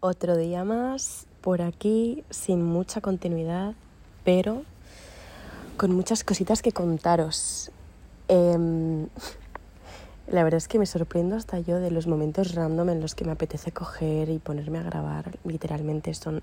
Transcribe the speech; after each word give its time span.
Otro 0.00 0.36
día 0.36 0.62
más 0.62 1.26
por 1.40 1.62
aquí, 1.62 2.22
sin 2.28 2.62
mucha 2.62 3.00
continuidad, 3.00 3.74
pero 4.24 4.62
con 5.78 5.92
muchas 5.92 6.22
cositas 6.22 6.60
que 6.60 6.70
contaros. 6.70 7.70
Em, 8.28 9.08
la 10.28 10.44
verdad 10.44 10.58
es 10.58 10.68
que 10.68 10.78
me 10.78 10.84
sorprendo 10.84 11.34
hasta 11.34 11.60
yo 11.60 11.80
de 11.80 11.90
los 11.90 12.06
momentos 12.06 12.54
random 12.54 12.90
en 12.90 13.00
los 13.00 13.14
que 13.14 13.24
me 13.24 13.32
apetece 13.32 13.72
coger 13.72 14.28
y 14.28 14.38
ponerme 14.38 14.78
a 14.78 14.82
grabar. 14.82 15.38
Literalmente 15.44 16.12
son 16.12 16.42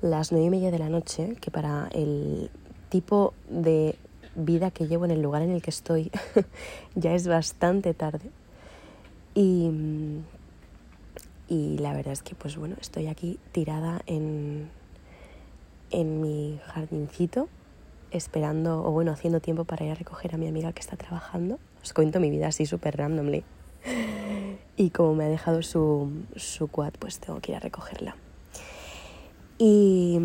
las 0.00 0.30
nueve 0.30 0.46
y 0.46 0.50
media 0.50 0.70
de 0.70 0.78
la 0.78 0.88
noche, 0.88 1.36
que 1.40 1.50
para 1.50 1.88
el 1.92 2.48
tipo 2.90 3.34
de 3.48 3.96
vida 4.36 4.70
que 4.70 4.86
llevo 4.86 5.04
en 5.04 5.10
el 5.10 5.20
lugar 5.20 5.42
en 5.42 5.50
el 5.50 5.62
que 5.62 5.70
estoy 5.70 6.12
ya 6.94 7.12
es 7.12 7.26
bastante 7.26 7.92
tarde. 7.92 8.30
Y, 9.34 9.70
y 11.48 11.78
la 11.78 11.92
verdad 11.92 12.12
es 12.12 12.22
que, 12.22 12.34
pues 12.34 12.56
bueno, 12.56 12.76
estoy 12.80 13.06
aquí 13.06 13.38
tirada 13.52 14.02
en, 14.06 14.70
en 15.90 16.20
mi 16.20 16.60
jardincito, 16.66 17.48
esperando, 18.10 18.84
o 18.84 18.90
bueno, 18.90 19.12
haciendo 19.12 19.40
tiempo 19.40 19.64
para 19.64 19.84
ir 19.84 19.92
a 19.92 19.94
recoger 19.94 20.34
a 20.34 20.38
mi 20.38 20.48
amiga 20.48 20.72
que 20.72 20.80
está 20.80 20.96
trabajando. 20.96 21.58
Os 21.82 21.92
cuento 21.92 22.20
mi 22.20 22.30
vida 22.30 22.48
así 22.48 22.66
súper 22.66 22.96
randomly. 22.96 23.44
Y 24.76 24.90
como 24.90 25.14
me 25.14 25.24
ha 25.24 25.28
dejado 25.28 25.62
su, 25.62 26.10
su 26.34 26.66
quad, 26.68 26.94
pues 26.98 27.20
tengo 27.20 27.40
que 27.40 27.52
ir 27.52 27.56
a 27.56 27.60
recogerla. 27.60 28.16
Y, 29.58 30.18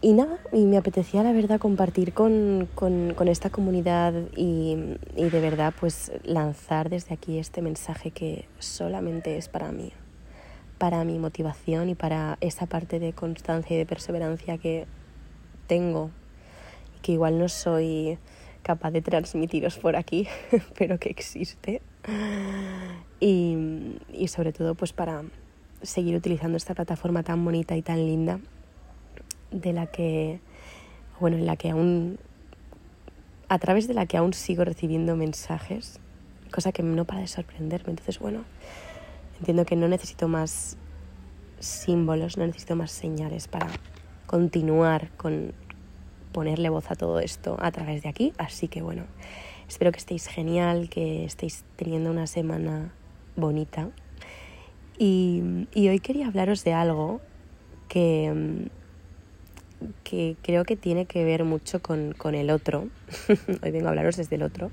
y 0.00 0.12
nada, 0.12 0.38
y 0.52 0.64
me 0.64 0.76
apetecía 0.76 1.22
la 1.22 1.32
verdad 1.32 1.60
compartir 1.60 2.12
con, 2.12 2.68
con, 2.74 3.14
con 3.14 3.28
esta 3.28 3.50
comunidad 3.50 4.14
y, 4.36 4.76
y, 5.16 5.28
de 5.28 5.40
verdad 5.40 5.72
pues 5.78 6.10
lanzar 6.24 6.88
desde 6.88 7.14
aquí 7.14 7.38
este 7.38 7.62
mensaje 7.62 8.10
que 8.10 8.46
solamente 8.58 9.36
es 9.36 9.48
para 9.48 9.70
mí, 9.70 9.92
para 10.78 11.04
mi 11.04 11.18
motivación 11.18 11.88
y 11.88 11.94
para 11.94 12.38
esa 12.40 12.66
parte 12.66 12.98
de 13.00 13.12
constancia 13.12 13.74
y 13.74 13.78
de 13.78 13.86
perseverancia 13.86 14.58
que 14.58 14.86
tengo, 15.66 16.10
que 17.02 17.12
igual 17.12 17.38
no 17.38 17.48
soy 17.48 18.18
capaz 18.62 18.90
de 18.90 19.02
transmitiros 19.02 19.78
por 19.78 19.96
aquí, 19.96 20.28
pero 20.78 20.98
que 20.98 21.10
existe. 21.10 21.82
Y, 23.20 23.96
y 24.12 24.28
sobre 24.28 24.52
todo 24.52 24.74
pues 24.74 24.92
para 24.92 25.24
seguir 25.82 26.16
utilizando 26.16 26.56
esta 26.56 26.74
plataforma 26.74 27.22
tan 27.22 27.44
bonita 27.44 27.76
y 27.76 27.82
tan 27.82 27.98
linda 27.98 28.40
de 29.50 29.72
la 29.72 29.86
que, 29.86 30.40
bueno, 31.20 31.36
en 31.36 31.46
la 31.46 31.56
que 31.56 31.70
aún, 31.70 32.18
a 33.48 33.58
través 33.58 33.88
de 33.88 33.94
la 33.94 34.06
que 34.06 34.16
aún 34.16 34.32
sigo 34.34 34.64
recibiendo 34.64 35.16
mensajes, 35.16 36.00
cosa 36.50 36.72
que 36.72 36.82
no 36.82 37.04
para 37.04 37.20
de 37.20 37.28
sorprenderme. 37.28 37.90
Entonces, 37.90 38.18
bueno, 38.18 38.44
entiendo 39.38 39.64
que 39.64 39.76
no 39.76 39.88
necesito 39.88 40.28
más 40.28 40.76
símbolos, 41.60 42.36
no 42.36 42.46
necesito 42.46 42.76
más 42.76 42.90
señales 42.90 43.48
para 43.48 43.68
continuar 44.26 45.10
con 45.16 45.52
ponerle 46.32 46.68
voz 46.68 46.90
a 46.90 46.94
todo 46.94 47.20
esto 47.20 47.56
a 47.60 47.70
través 47.72 48.02
de 48.02 48.08
aquí. 48.08 48.32
Así 48.38 48.68
que, 48.68 48.82
bueno, 48.82 49.04
espero 49.68 49.92
que 49.92 49.98
estéis 49.98 50.26
genial, 50.26 50.88
que 50.88 51.24
estéis 51.24 51.64
teniendo 51.76 52.10
una 52.10 52.26
semana 52.26 52.92
bonita. 53.36 53.90
Y, 54.98 55.66
y 55.74 55.88
hoy 55.88 56.00
quería 56.00 56.26
hablaros 56.26 56.64
de 56.64 56.72
algo 56.74 57.20
que 57.88 58.68
que 60.04 60.36
creo 60.42 60.64
que 60.64 60.76
tiene 60.76 61.06
que 61.06 61.24
ver 61.24 61.44
mucho 61.44 61.80
con, 61.80 62.12
con 62.12 62.34
el 62.34 62.50
otro. 62.50 62.88
Hoy 63.62 63.70
vengo 63.70 63.86
a 63.86 63.90
hablaros 63.90 64.16
desde 64.16 64.36
el 64.36 64.42
otro, 64.42 64.70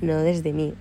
no 0.00 0.18
desde 0.18 0.52
mí. 0.52 0.74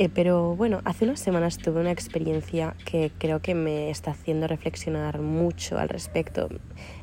Eh, 0.00 0.08
pero 0.08 0.54
bueno, 0.54 0.80
hace 0.84 1.06
unas 1.06 1.18
semanas 1.18 1.58
tuve 1.58 1.80
una 1.80 1.90
experiencia 1.90 2.76
que 2.84 3.10
creo 3.18 3.42
que 3.42 3.56
me 3.56 3.90
está 3.90 4.12
haciendo 4.12 4.46
reflexionar 4.46 5.20
mucho 5.20 5.76
al 5.76 5.88
respecto. 5.88 6.48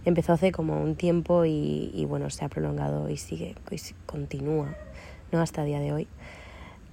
Empezó 0.06 0.32
hace 0.32 0.54
como 0.54 0.82
un 0.82 0.96
tiempo 0.96 1.44
y, 1.44 2.06
bueno, 2.08 2.30
se 2.30 2.46
ha 2.46 2.48
prolongado 2.48 3.10
y 3.10 3.18
sigue, 3.18 3.54
y 3.70 3.78
continúa, 4.06 4.78
¿no? 5.34 5.42
Hasta 5.42 5.64
el 5.64 5.68
día 5.68 5.82
de 5.82 5.92
hoy. 5.92 6.08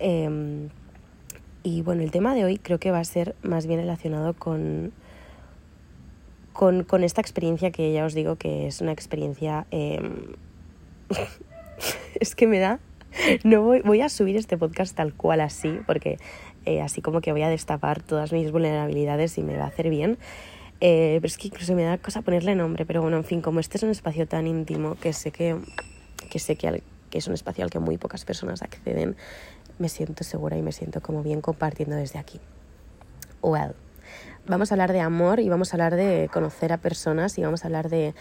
Eh, 0.01 0.69
y 1.63 1.83
bueno, 1.83 2.03
el 2.03 2.11
tema 2.11 2.35
de 2.35 2.47
hoy 2.47 2.59
creo 2.59 2.81
que 2.81 2.91
va 2.91 2.99
a 2.99 3.05
ser 3.05 3.37
más 3.45 3.69
bien 3.69 3.79
relacionado 3.79 4.35
con, 4.35 4.93
con, 6.53 6.83
con, 6.83 7.05
esta 7.05 7.21
experiencia 7.21 7.71
que 7.71 7.93
ya 7.93 8.05
os 8.05 8.15
digo 8.15 8.35
que 8.35 8.67
es 8.67 8.81
una 8.81 8.91
experiencia... 8.91 9.69
Eh... 9.71 10.03
es 12.21 12.35
que 12.35 12.49
me 12.49 12.59
da... 12.59 12.81
No 13.45 13.63
voy, 13.63 14.01
a 14.01 14.09
subir 14.09 14.37
este 14.37 14.57
podcast 14.57 14.97
tal 14.97 15.15
cual 15.15 15.41
así, 15.41 15.81
porque 15.87 16.19
eh, 16.65 16.81
así 16.81 17.03
como 17.03 17.21
que 17.21 17.33
voy 17.33 17.43
a 17.43 17.49
destapar 17.49 18.03
todas 18.03 18.33
mis 18.33 18.51
vulnerabilidades 18.51 19.39
y 19.39 19.43
me 19.43 19.57
va 19.57 19.65
a 19.65 19.69
hacer 19.69 19.91
bien. 19.91 20.19
Eh, 20.81 21.19
pero 21.21 21.27
es 21.27 21.39
que 21.39 21.49
incluso 21.49 21.75
me 21.75 21.85
da 21.85 21.99
cosa 21.99 22.23
ponerle 22.23 22.57
nombre, 22.57 22.85
pero 22.85 23.03
bueno, 23.03 23.17
en 23.17 23.25
fin, 23.25 23.41
como 23.41 23.61
este 23.61 23.77
es 23.77 23.85
un 23.85 23.91
espacio 23.91 24.27
tan 24.27 24.47
íntimo 24.49 24.97
que 24.97 25.13
sé 25.13 25.31
que, 25.31 25.57
que, 26.29 26.39
sé 26.41 26.57
que, 26.57 26.83
que 27.09 27.19
es 27.19 27.27
un 27.29 27.35
espacio 27.35 27.63
al 27.63 27.71
que 27.71 27.79
muy 27.79 27.99
pocas 27.99 28.25
personas 28.25 28.63
acceden, 28.63 29.15
me 29.79 29.89
siento 29.89 30.25
segura 30.25 30.57
y 30.57 30.63
me 30.63 30.73
siento 30.73 31.01
como 31.01 31.23
bien 31.23 31.41
compartiendo 31.41 31.95
desde 31.95 32.19
aquí. 32.19 32.41
Well, 33.43 33.75
vamos 34.47 34.71
a 34.71 34.75
hablar 34.75 34.93
de 34.93 35.01
amor 35.01 35.41
y 35.41 35.49
vamos 35.49 35.73
a 35.73 35.77
hablar 35.77 35.95
de 35.95 36.29
conocer 36.33 36.73
a 36.73 36.79
personas 36.79 37.39
y 37.39 37.43
vamos 37.43 37.65
a 37.65 37.69
hablar 37.69 37.89
de 37.89 38.15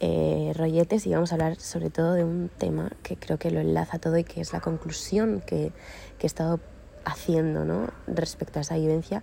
eh, 0.00 0.52
rolletes 0.56 1.06
y 1.06 1.10
vamos 1.12 1.32
a 1.32 1.36
hablar 1.36 1.56
sobre 1.56 1.90
todo 1.90 2.14
de 2.14 2.24
un 2.24 2.50
tema 2.56 2.90
que 3.02 3.16
creo 3.16 3.38
que 3.38 3.50
lo 3.50 3.60
enlaza 3.60 3.98
todo 3.98 4.18
y 4.18 4.24
que 4.24 4.40
es 4.40 4.52
la 4.52 4.60
conclusión 4.60 5.42
que, 5.44 5.72
que 6.18 6.26
he 6.26 6.28
estado 6.28 6.60
haciendo 7.04 7.64
¿no? 7.64 7.88
respecto 8.06 8.58
a 8.58 8.62
esa 8.62 8.76
vivencia 8.76 9.22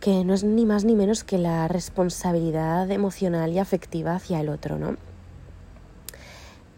que 0.00 0.24
no 0.24 0.32
es 0.32 0.44
ni 0.44 0.64
más 0.64 0.84
ni 0.84 0.94
menos 0.94 1.24
que 1.24 1.38
la 1.38 1.68
responsabilidad 1.68 2.90
emocional 2.90 3.52
y 3.52 3.58
afectiva 3.58 4.14
hacia 4.14 4.40
el 4.40 4.48
otro, 4.48 4.78
¿no? 4.78 4.96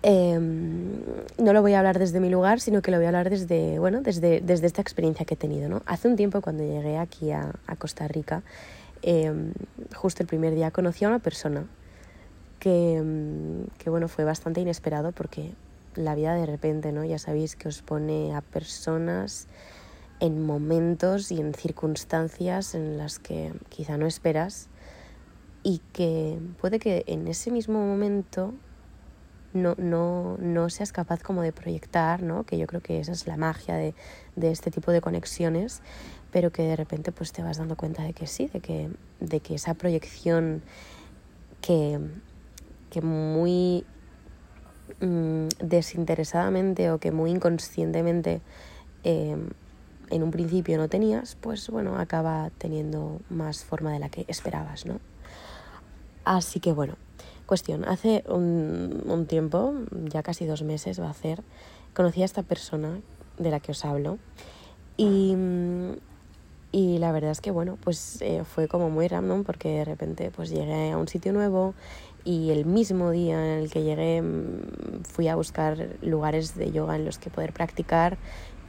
Eh, 0.03 0.39
no 0.39 1.53
lo 1.53 1.63
voy 1.63 1.75
a 1.75 1.79
hablar 1.79 1.99
desde 1.99 2.19
mi 2.19 2.29
lugar, 2.29 2.61
sino 2.61 2.83
que 2.83 2.91
lo 2.91 2.97
voy 2.97 3.07
a 3.07 3.09
hablar 3.09 3.31
desde, 3.31 3.79
bueno, 3.79 4.01
desde, 4.03 4.41
desde 4.41 4.67
esta 4.67 4.83
experiencia 4.83 5.25
que 5.25 5.35
he 5.35 5.37
tenido. 5.37 5.69
¿no? 5.69 5.83
Hace 5.87 6.09
un 6.09 6.17
tiempo 6.17 6.41
cuando 6.41 6.65
llegué 6.65 6.99
aquí 6.99 7.31
a, 7.31 7.53
Costa 7.79 8.09
Rica, 8.09 8.43
eh, 9.03 9.33
justo 9.95 10.23
el 10.23 10.29
primer 10.29 10.55
día 10.55 10.71
conocí 10.71 11.05
a 11.05 11.09
una 11.09 11.19
persona 11.19 11.65
que, 12.59 13.03
que, 13.79 13.91
bueno, 13.91 14.09
fue 14.09 14.25
bastante 14.25 14.61
inesperado 14.61 15.13
porque 15.13 15.53
la 15.95 16.15
vida 16.15 16.35
de 16.35 16.47
repente, 16.47 16.93
¿no? 16.93 17.05
ya 17.05 17.19
sabéis 17.19 17.57
que 17.57 17.69
os 17.69 17.83
pone 17.83 18.35
a 18.35 18.41
personas 18.41 19.47
en 20.21 20.45
momentos 20.45 21.33
y 21.33 21.41
en 21.41 21.53
circunstancias 21.55 22.75
en 22.75 22.97
las 22.97 23.19
que 23.19 23.53
quizá 23.69 23.97
no 23.97 24.07
esperas 24.07 24.69
y 25.65 25.81
que 25.93 26.39
puede 26.61 26.79
que 26.79 27.05
en 27.07 27.27
ese 27.27 27.51
mismo 27.51 27.85
momento 27.85 28.55
no, 29.53 29.75
no, 29.77 30.37
no 30.39 30.71
seas 30.71 30.93
capaz 30.93 31.23
como 31.23 31.43
de 31.43 31.53
proyectar, 31.53 32.23
¿no? 32.23 32.45
que 32.45 32.59
yo 32.59 32.67
creo 32.67 32.81
que 32.81 33.01
esa 33.01 33.13
es 33.13 33.27
la 33.27 33.37
magia 33.37 33.75
de, 33.75 33.95
de 34.37 34.51
este 34.51 34.71
tipo 34.71 34.93
de 34.93 35.01
conexiones, 35.01 35.83
pero 36.31 36.51
que 36.51 36.63
de 36.63 36.77
repente 36.77 37.13
pues 37.13 37.33
te 37.33 37.43
vas 37.43 37.59
dando 37.59 37.77
cuenta 37.77 38.03
de 38.03 38.13
que 38.13 38.27
sí, 38.27 38.49
de 38.49 38.61
que, 38.61 38.91
de 39.21 39.41
que 39.41 39.55
esa 39.55 39.75
proyección 39.75 40.63
que, 41.61 42.01
que 42.91 43.03
muy 43.03 43.85
mmm, 45.01 45.49
desinteresadamente 45.61 46.91
o 46.91 46.99
que 46.99 47.13
muy 47.13 47.31
inconscientemente 47.31 48.41
eh, 49.05 49.37
en 50.11 50.23
un 50.23 50.31
principio 50.31 50.77
no 50.77 50.89
tenías, 50.89 51.37
pues 51.41 51.69
bueno, 51.71 51.99
acaba 51.99 52.51
teniendo 52.59 53.21
más 53.31 53.65
forma 53.65 53.93
de 53.93 53.99
la 53.99 54.09
que 54.09 54.25
esperabas, 54.29 54.85
¿no? 54.85 55.01
Así 56.25 56.61
que 56.61 56.73
bueno, 56.73 56.97
Cuestión, 57.47 57.85
hace 57.85 58.25
un, 58.29 59.03
un, 59.07 59.27
tiempo, 59.27 59.75
ya 60.05 60.23
casi 60.23 60.47
dos 60.47 60.63
meses 60.63 61.01
va 61.01 61.09
a 61.09 61.11
hacer, 61.11 61.43
conocí 61.95 62.23
a 62.23 62.25
esta 62.25 62.43
persona 62.43 63.01
de 63.39 63.51
la 63.51 63.61
que 63.61 63.73
os 63.73 63.85
hablo 63.85 64.19
y, 64.97 65.35
y 66.71 66.99
la 66.99 67.13
verdad 67.13 67.31
es 67.31 67.41
que 67.41 67.51
bueno, 67.51 67.79
pues 67.83 68.21
eh, 68.23 68.45
fue 68.45 68.69
como 68.69 68.91
muy 68.91 69.09
random 69.09 69.45
porque 69.45 69.69
de 69.69 69.85
repente 69.85 70.31
pues 70.35 70.51
llegué 70.51 70.93
a 70.93 70.99
un 70.99 71.09
sitio 71.09 71.33
nuevo 71.33 71.75
y 72.25 72.51
el 72.51 72.65
mismo 72.65 73.11
día 73.11 73.35
en 73.35 73.63
el 73.63 73.71
que 73.71 73.83
llegué 73.83 74.23
mm, 74.23 75.05
fui 75.05 75.29
a 75.29 75.35
buscar 75.35 75.97
lugares 76.03 76.55
de 76.55 76.71
yoga 76.71 76.97
en 76.97 77.05
los 77.05 77.19
que 77.19 77.31
poder 77.31 77.53
practicar 77.53 78.17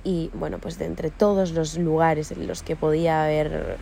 y 0.04 0.30
bueno, 0.34 0.60
pues 0.60 0.78
de 0.78 0.86
entre 0.86 1.10
todos 1.10 1.52
los 1.52 1.78
lugares 1.78 2.32
en 2.32 2.48
los 2.48 2.64
que 2.64 2.76
podía 2.76 3.24
haber 3.24 3.78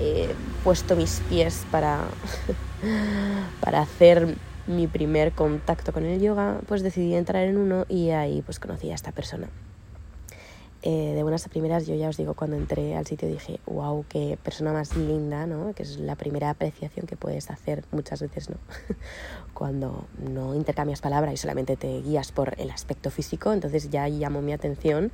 eh, 0.00 0.34
puesto 0.64 0.96
mis 0.96 1.20
pies 1.28 1.64
para, 1.70 2.00
para 3.60 3.80
hacer 3.80 4.36
mi 4.66 4.86
primer 4.86 5.32
contacto 5.32 5.92
con 5.92 6.04
el 6.04 6.20
yoga, 6.20 6.60
pues 6.66 6.82
decidí 6.82 7.14
entrar 7.14 7.44
en 7.44 7.56
uno 7.56 7.84
y 7.88 8.10
ahí 8.10 8.42
pues 8.42 8.58
conocí 8.58 8.90
a 8.90 8.94
esta 8.94 9.12
persona. 9.12 9.48
Eh, 10.84 11.12
de 11.14 11.22
buenas 11.22 11.46
a 11.46 11.48
primeras, 11.48 11.86
yo 11.86 11.94
ya 11.94 12.08
os 12.08 12.16
digo, 12.16 12.34
cuando 12.34 12.56
entré 12.56 12.96
al 12.96 13.06
sitio 13.06 13.28
dije, 13.28 13.60
wow, 13.66 14.04
qué 14.08 14.36
persona 14.42 14.72
más 14.72 14.96
linda, 14.96 15.46
¿no? 15.46 15.72
Que 15.74 15.84
es 15.84 15.98
la 15.98 16.16
primera 16.16 16.50
apreciación 16.50 17.06
que 17.06 17.16
puedes 17.16 17.52
hacer 17.52 17.84
muchas 17.92 18.20
veces, 18.20 18.50
¿no? 18.50 18.56
cuando 19.54 20.06
no 20.18 20.56
intercambias 20.56 21.00
palabras 21.00 21.34
y 21.34 21.36
solamente 21.36 21.76
te 21.76 22.00
guías 22.02 22.32
por 22.32 22.60
el 22.60 22.72
aspecto 22.72 23.10
físico, 23.10 23.52
entonces 23.52 23.90
ya 23.90 24.08
llamó 24.08 24.42
mi 24.42 24.52
atención 24.52 25.12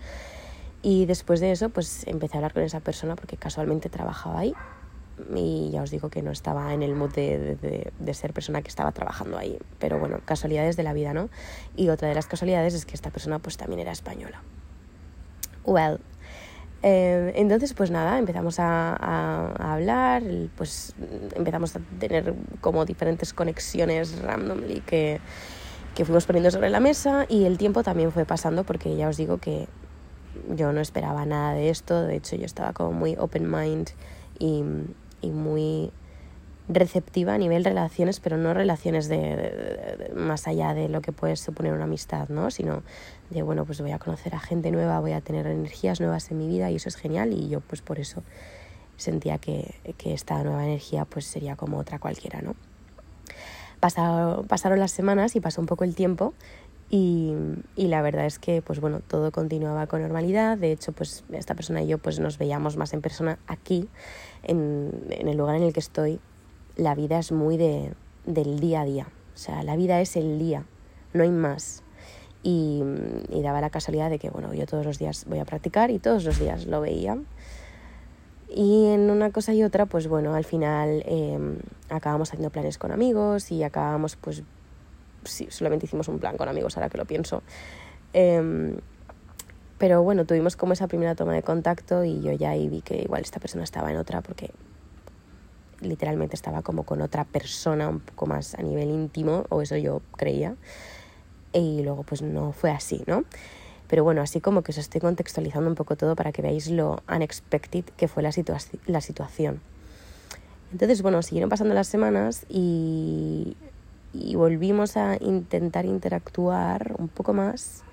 y 0.83 1.07
después 1.07 1.41
de 1.41 1.53
eso, 1.53 1.71
pues 1.71 2.07
empecé 2.07 2.37
a 2.37 2.39
hablar 2.39 2.53
con 2.53 2.63
esa 2.63 2.81
persona 2.81 3.17
porque 3.17 3.37
casualmente 3.37 3.89
trabajaba 3.89 4.41
ahí. 4.41 4.55
y 5.35 5.71
ya 5.73 5.83
os 5.83 5.91
digo 5.91 6.11
que 6.11 6.23
no 6.23 6.31
estaba 6.31 6.73
en 6.73 6.83
el 6.83 6.95
mood 6.95 7.13
de, 7.13 7.91
de, 7.99 8.15
ser 8.15 8.33
persona 8.33 8.63
que 8.63 8.69
estaba 8.69 8.93
trabajando 8.93 9.37
ahí. 9.37 9.59
Pero 9.81 9.99
bueno, 9.99 10.21
casualidades 10.25 10.77
de 10.77 10.85
la 10.85 10.93
vida, 10.93 11.13
¿no? 11.13 11.29
Y 11.77 11.89
otra 11.89 12.09
de 12.09 12.15
las 12.15 12.27
casualidades 12.27 12.75
es 12.75 12.87
que 12.87 12.95
esta 12.95 13.11
persona 13.11 13.41
pues 13.41 13.57
también 13.57 13.81
era 13.81 13.91
española. 13.91 14.41
Well, 15.65 15.99
eh, 16.83 17.33
entonces, 17.35 17.75
pues 17.75 17.91
nada, 17.91 18.19
empezamos 18.19 18.61
a, 18.61 18.95
a, 18.95 19.75
hablar, 19.75 20.23
pues 20.57 20.95
empezamos 21.35 21.75
a 21.75 21.81
tener 21.99 22.35
como 22.61 22.85
diferentes 22.85 23.33
conexiones 23.33 24.21
randomly 24.23 24.81
que, 24.83 25.21
que 25.97 26.05
fuimos 26.05 26.27
poniendo 26.27 26.53
sobre 26.53 26.71
la 26.71 26.79
mesa 26.79 27.27
y 27.29 27.45
el 27.45 27.59
tiempo 27.59 27.83
también 27.83 28.13
fue 28.13 28.25
pasando 28.25 28.63
porque 28.63 28.95
ya 28.97 29.09
os 29.09 29.17
digo 29.17 29.39
que 29.39 29.67
yo 30.55 30.73
no 30.73 30.81
esperaba 30.81 31.27
nada 31.27 31.55
de 31.55 31.71
esto, 31.71 32.03
de 32.03 32.17
hecho 32.17 32.37
yo 32.37 32.45
estaba 32.45 32.73
como 32.73 32.93
muy 32.93 33.17
open 33.19 33.51
mind 33.51 33.91
y, 34.39 34.63
y 35.21 35.31
muy 35.31 35.91
receptiva 36.69 37.35
a 37.35 37.39
nivel 37.39 37.65
relaciones, 37.65 38.21
pero 38.21 38.37
no 38.37 38.53
relaciones 38.53 39.09
de, 39.09 40.13
más 40.15 40.47
allá 40.47 40.75
de 40.75 40.89
lo 40.89 41.01
que 41.01 41.13
puede 41.13 41.37
suponer 41.37 41.73
una 41.73 41.85
amistad, 41.85 42.29
¿no? 42.29 42.51
Sino 42.51 42.83
de, 43.31 43.43
bueno, 43.43 43.65
pues 43.65 43.81
voy 43.81 43.93
a 43.93 43.99
conocer 43.99 44.35
a 44.35 44.41
gente 44.41 44.71
nueva, 44.71 45.01
voy 45.01 45.13
a 45.13 45.21
tener 45.21 45.47
energías 45.47 46.01
nuevas 46.01 46.31
en 46.31 46.39
mi 46.39 46.47
vida 46.47 46.71
y 46.71 46.77
eso 46.77 46.89
es 46.89 46.97
genial 46.97 47.33
y 47.33 47.49
yo 47.49 47.61
pues 47.61 47.81
por 47.81 47.99
eso 47.99 48.23
sentía 48.97 49.39
que, 49.39 49.75
que 49.97 50.13
esta 50.13 50.43
nueva 50.43 50.65
energía 50.65 51.05
pues 51.05 51.25
sería 51.25 51.57
como 51.57 51.79
otra 51.79 51.99
cualquiera, 51.99 52.43
¿no? 52.43 52.55
Pasaron, 53.81 54.47
pasaron 54.47 54.81
las 54.81 54.91
semanas 54.91 55.37
y 55.37 55.41
pasó 55.41 55.61
un 55.61 55.67
poco 55.67 55.85
el 55.85 55.95
tiempo 55.95 56.35
y, 56.91 57.35
y, 57.77 57.89
la 57.89 58.01
verdad 58.01 58.25
es 58.25 58.39
que 58.39 58.63
pues 58.63 58.81
bueno 58.81 59.01
todo 59.01 59.31
continuaba 59.31 59.87
con 59.87 60.01
normalidad 60.01 60.57
de 60.57 60.73
hecho 60.73 60.93
pues 60.93 61.23
esta 61.33 61.55
persona 61.55 61.83
y 61.83 61.87
yo 61.87 61.99
pues 61.99 62.19
nos 62.19 62.39
veíamos 62.39 62.79
más 62.79 62.95
en 62.95 63.03
persona 63.03 63.39
aquí 63.47 63.89
en, 64.43 65.05
en 65.11 65.29
el 65.29 65.37
lugar 65.37 65.57
en 65.57 65.65
el 65.65 65.75
que 65.75 65.81
estoy 65.81 66.19
la 66.79 66.95
vida 66.95 67.19
es 67.19 67.33
muy 67.33 67.59
de, 67.59 67.93
del 68.25 68.61
día 68.61 68.83
a 68.83 68.85
día. 68.85 69.09
O 69.35 69.39
sea, 69.39 69.63
la 69.63 69.77
vida 69.77 70.01
es 70.01 70.17
el 70.17 70.39
día, 70.39 70.65
no 71.13 71.25
hay 71.25 71.31
más. 71.31 71.83
Y, 72.43 72.83
daba 73.43 73.61
la 73.61 73.71
casualidad 73.71 74.11
de 74.11 74.19
que, 74.19 74.31
bueno, 74.31 74.55
yo 74.55 74.65
todos 74.67 74.87
los 74.87 74.99
días 74.99 75.25
voy 75.29 75.39
a 75.39 75.45
practicar 75.45 75.91
y 75.91 75.99
todos 75.99 76.25
los 76.25 76.39
días 76.39 76.67
lo 76.67 76.81
veía. 76.81 77.19
Y 78.49 78.87
en 78.87 79.11
una 79.11 79.31
cosa 79.31 79.53
y 79.53 79.63
otra, 79.63 79.87
pues 79.87 80.09
bueno, 80.09 80.35
al 80.35 80.45
final 80.45 81.03
eh, 81.05 81.39
acabamos 81.91 82.31
haciendo 82.31 82.51
planes 82.51 82.79
con 82.79 82.93
amigos 82.93 83.51
y 83.51 83.63
acabamos, 83.63 84.17
pues, 84.17 84.43
sí, 85.31 85.49
solamente 85.51 85.87
hicimos 85.87 86.09
un 86.09 86.19
plan 86.19 86.37
con 86.37 86.49
amigos, 86.49 86.77
ahora 86.77 86.89
que 86.89 86.99
lo 86.99 87.05
pienso. 87.05 87.43
Em, 88.13 88.77
pero 89.79 90.03
bueno, 90.03 90.25
tuvimos 90.25 90.57
como 90.57 90.73
esa 90.73 90.89
primera 90.89 91.15
toma 91.15 91.35
de 91.35 91.43
contacto 91.43 92.05
y 92.05 92.21
yo 92.21 92.33
ya 92.33 92.51
ahí 92.51 92.69
vi 92.69 92.83
que 92.83 93.03
igual 93.03 93.23
esta 93.23 93.39
persona 93.39 93.65
estaba 93.65 93.91
en 93.91 93.97
otra 93.97 94.23
porque 94.23 94.51
literalmente 95.81 96.35
estaba 96.35 96.63
como 96.63 96.83
con 96.83 97.01
otra 97.01 97.25
persona 97.25 97.89
un 97.89 98.01
poco 98.01 98.27
más 98.27 98.55
a 98.55 98.63
nivel 98.63 98.91
íntimo, 98.91 99.45
o 99.49 99.63
eso 99.63 99.77
yo 99.77 100.03
creía, 100.17 100.57
y 101.53 101.83
luego 101.83 102.03
pues 102.03 102.23
no 102.23 102.53
fue 102.53 102.71
así, 102.71 103.05
¿no? 103.07 103.25
Pero 103.87 104.05
bueno, 104.05 104.21
así 104.21 104.41
como 104.41 104.63
que 104.63 104.73
os 104.73 104.79
estoy 104.79 105.01
contextualizando 105.01 105.69
un 105.69 105.77
poco 105.77 105.97
todo 105.97 106.15
para 106.15 106.33
que 106.33 106.43
veáis 106.43 106.69
lo 106.69 107.03
unexpected 107.09 107.85
que 107.97 108.09
fue 108.09 108.23
la, 108.23 108.31
la 108.87 109.01
situación. 109.01 109.61
Entonces, 110.73 111.01
bueno, 111.01 111.23
siguieron 111.23 111.49
pasando 111.49 111.73
las 111.75 111.87
semanas 111.87 112.45
y, 112.51 113.57
y 114.13 114.35
volvimos 114.37 114.97
a 114.97 115.17
intentar 115.21 115.85
interactuar 115.85 116.95
un 116.99 117.09
poco 117.09 117.35
más 117.35 117.85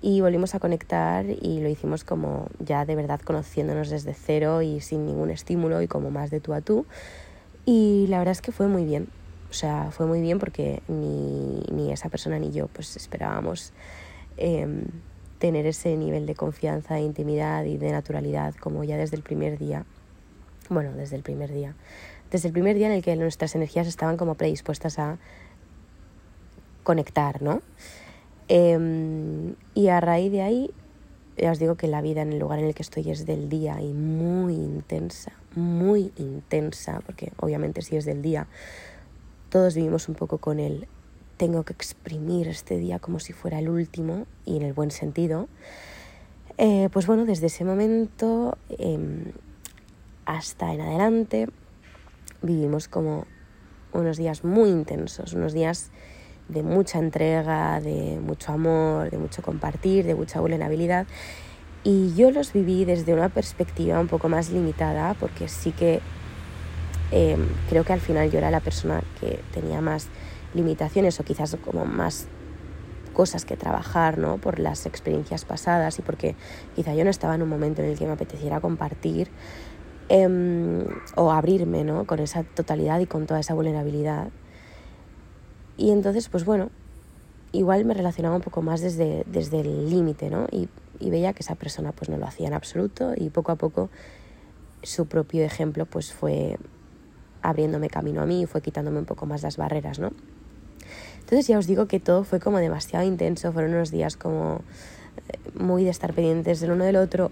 y 0.00 0.20
volvimos 0.20 0.54
a 0.54 0.60
conectar 0.60 1.26
y 1.26 1.60
lo 1.60 1.68
hicimos 1.68 2.04
como 2.04 2.48
ya 2.60 2.84
de 2.84 2.94
verdad 2.94 3.20
conociéndonos 3.20 3.90
desde 3.90 4.14
cero 4.14 4.62
y 4.62 4.80
sin 4.80 5.06
ningún 5.06 5.30
estímulo 5.30 5.82
y 5.82 5.88
como 5.88 6.10
más 6.10 6.30
de 6.30 6.40
tú 6.40 6.54
a 6.54 6.60
tú. 6.60 6.86
Y 7.64 8.06
la 8.08 8.18
verdad 8.18 8.32
es 8.32 8.40
que 8.40 8.52
fue 8.52 8.68
muy 8.68 8.84
bien. 8.84 9.08
O 9.50 9.52
sea, 9.52 9.90
fue 9.90 10.06
muy 10.06 10.20
bien 10.20 10.38
porque 10.38 10.82
ni, 10.88 11.62
ni 11.72 11.92
esa 11.92 12.08
persona 12.08 12.38
ni 12.38 12.52
yo 12.52 12.68
pues 12.68 12.96
esperábamos 12.96 13.72
em, 14.36 14.84
tener 15.38 15.66
ese 15.66 15.96
nivel 15.96 16.26
de 16.26 16.34
confianza, 16.34 16.94
de 16.94 17.00
intimidad 17.00 17.64
y 17.64 17.76
de 17.76 17.90
naturalidad 17.90 18.54
como 18.54 18.84
ya 18.84 18.96
desde 18.96 19.16
el 19.16 19.22
primer 19.22 19.58
día. 19.58 19.84
Bueno, 20.68 20.92
desde 20.92 21.16
el 21.16 21.22
primer 21.22 21.52
día. 21.52 21.74
Desde 22.30 22.48
el 22.48 22.52
primer 22.52 22.76
día 22.76 22.86
en 22.86 22.92
el 22.92 23.02
que 23.02 23.16
nuestras 23.16 23.54
energías 23.54 23.86
estaban 23.86 24.16
como 24.16 24.34
predispuestas 24.34 24.98
a 24.98 25.18
conectar, 26.88 27.42
¿no? 27.42 27.60
Em, 28.48 29.56
y 29.74 29.88
a 29.88 30.00
raíz 30.00 30.32
de 30.32 30.40
ahí, 30.40 30.70
ya 31.36 31.50
os 31.50 31.58
digo 31.58 31.74
que 31.74 31.86
la 31.86 32.00
vida 32.00 32.22
en 32.22 32.32
el 32.32 32.38
lugar 32.38 32.60
en 32.60 32.64
el 32.64 32.74
que 32.74 32.82
estoy 32.82 33.10
es 33.10 33.26
del 33.26 33.50
día 33.50 33.82
y 33.82 33.92
muy 33.92 34.54
intensa, 34.54 35.32
muy 35.54 36.12
intensa, 36.16 37.02
porque 37.04 37.30
obviamente 37.40 37.82
si 37.82 37.96
es 37.96 38.06
del 38.06 38.22
día, 38.22 38.46
todos 39.50 39.74
vivimos 39.74 40.08
un 40.08 40.14
poco 40.14 40.38
con 40.38 40.60
el 40.60 40.88
tengo 41.36 41.62
que 41.62 41.74
exprimir 41.74 42.48
este 42.48 42.78
día 42.78 42.98
como 42.98 43.20
si 43.20 43.34
fuera 43.34 43.58
el 43.58 43.68
último 43.68 44.24
y 44.46 44.56
en 44.56 44.62
el 44.62 44.72
buen 44.72 44.90
sentido. 44.90 45.46
Eh, 46.56 46.88
pues 46.90 47.06
bueno, 47.06 47.26
desde 47.26 47.48
ese 47.48 47.66
momento 47.66 48.56
em, 48.78 49.32
hasta 50.24 50.72
en 50.72 50.80
adelante 50.80 51.50
vivimos 52.40 52.88
como 52.88 53.26
unos 53.92 54.16
días 54.16 54.42
muy 54.42 54.70
intensos, 54.70 55.34
unos 55.34 55.52
días 55.52 55.90
de 56.48 56.62
mucha 56.62 56.98
entrega, 56.98 57.80
de 57.80 58.18
mucho 58.20 58.52
amor, 58.52 59.10
de 59.10 59.18
mucho 59.18 59.42
compartir, 59.42 60.06
de 60.06 60.14
mucha 60.14 60.40
vulnerabilidad. 60.40 61.06
Y 61.84 62.14
yo 62.14 62.30
los 62.30 62.52
viví 62.52 62.84
desde 62.84 63.14
una 63.14 63.28
perspectiva 63.28 64.00
un 64.00 64.08
poco 64.08 64.28
más 64.28 64.50
limitada, 64.50 65.14
porque 65.14 65.48
sí 65.48 65.72
que 65.72 66.00
em, 67.10 67.46
creo 67.68 67.84
que 67.84 67.92
al 67.92 68.00
final 68.00 68.30
yo 68.30 68.38
era 68.38 68.50
la 68.50 68.60
persona 68.60 69.02
que 69.20 69.40
tenía 69.52 69.80
más 69.80 70.08
limitaciones 70.54 71.20
o 71.20 71.24
quizás 71.24 71.56
como 71.64 71.84
más 71.84 72.26
cosas 73.12 73.44
que 73.44 73.56
trabajar, 73.56 74.18
¿no? 74.18 74.38
Por 74.38 74.58
las 74.58 74.86
experiencias 74.86 75.44
pasadas 75.44 75.98
y 75.98 76.02
porque 76.02 76.36
quizá 76.76 76.94
yo 76.94 77.04
no 77.04 77.10
estaba 77.10 77.34
en 77.34 77.42
un 77.42 77.48
momento 77.48 77.82
en 77.82 77.90
el 77.90 77.98
que 77.98 78.06
me 78.06 78.12
apeteciera 78.12 78.60
compartir 78.60 79.28
em, 80.08 80.84
o 81.16 81.32
abrirme, 81.32 81.84
¿no? 81.84 82.06
Con 82.06 82.20
esa 82.20 82.44
totalidad 82.44 83.00
y 83.00 83.06
con 83.06 83.26
toda 83.26 83.40
esa 83.40 83.54
vulnerabilidad. 83.54 84.28
Y 85.78 85.92
entonces, 85.92 86.28
pues 86.28 86.44
bueno, 86.44 86.70
igual 87.52 87.84
me 87.84 87.94
relacionaba 87.94 88.34
un 88.36 88.42
poco 88.42 88.60
más 88.60 88.80
desde, 88.80 89.24
desde 89.26 89.60
el 89.60 89.88
límite, 89.88 90.28
¿no? 90.28 90.46
Y, 90.50 90.68
y, 90.98 91.08
veía 91.08 91.32
que 91.32 91.42
esa 91.42 91.54
persona 91.54 91.92
pues 91.92 92.10
no 92.10 92.18
lo 92.18 92.26
hacía 92.26 92.48
en 92.48 92.54
absoluto 92.54 93.12
y 93.16 93.30
poco 93.30 93.52
a 93.52 93.56
poco 93.56 93.88
su 94.82 95.06
propio 95.06 95.44
ejemplo 95.44 95.86
pues 95.86 96.12
fue 96.12 96.58
abriéndome 97.42 97.88
camino 97.88 98.20
a 98.20 98.26
mí, 98.26 98.44
fue 98.46 98.60
quitándome 98.60 98.98
un 98.98 99.04
poco 99.04 99.24
más 99.24 99.42
las 99.42 99.56
barreras, 99.56 100.00
¿no? 100.00 100.10
Entonces 101.20 101.46
ya 101.46 101.58
os 101.58 101.68
digo 101.68 101.86
que 101.86 102.00
todo 102.00 102.24
fue 102.24 102.40
como 102.40 102.58
demasiado 102.58 103.06
intenso, 103.06 103.52
fueron 103.52 103.72
unos 103.74 103.92
días 103.92 104.16
como 104.16 104.62
eh, 105.28 105.58
muy 105.58 105.84
de 105.84 105.90
estar 105.90 106.12
pendientes 106.12 106.58
del 106.58 106.72
uno 106.72 106.84
del 106.84 106.96
otro 106.96 107.30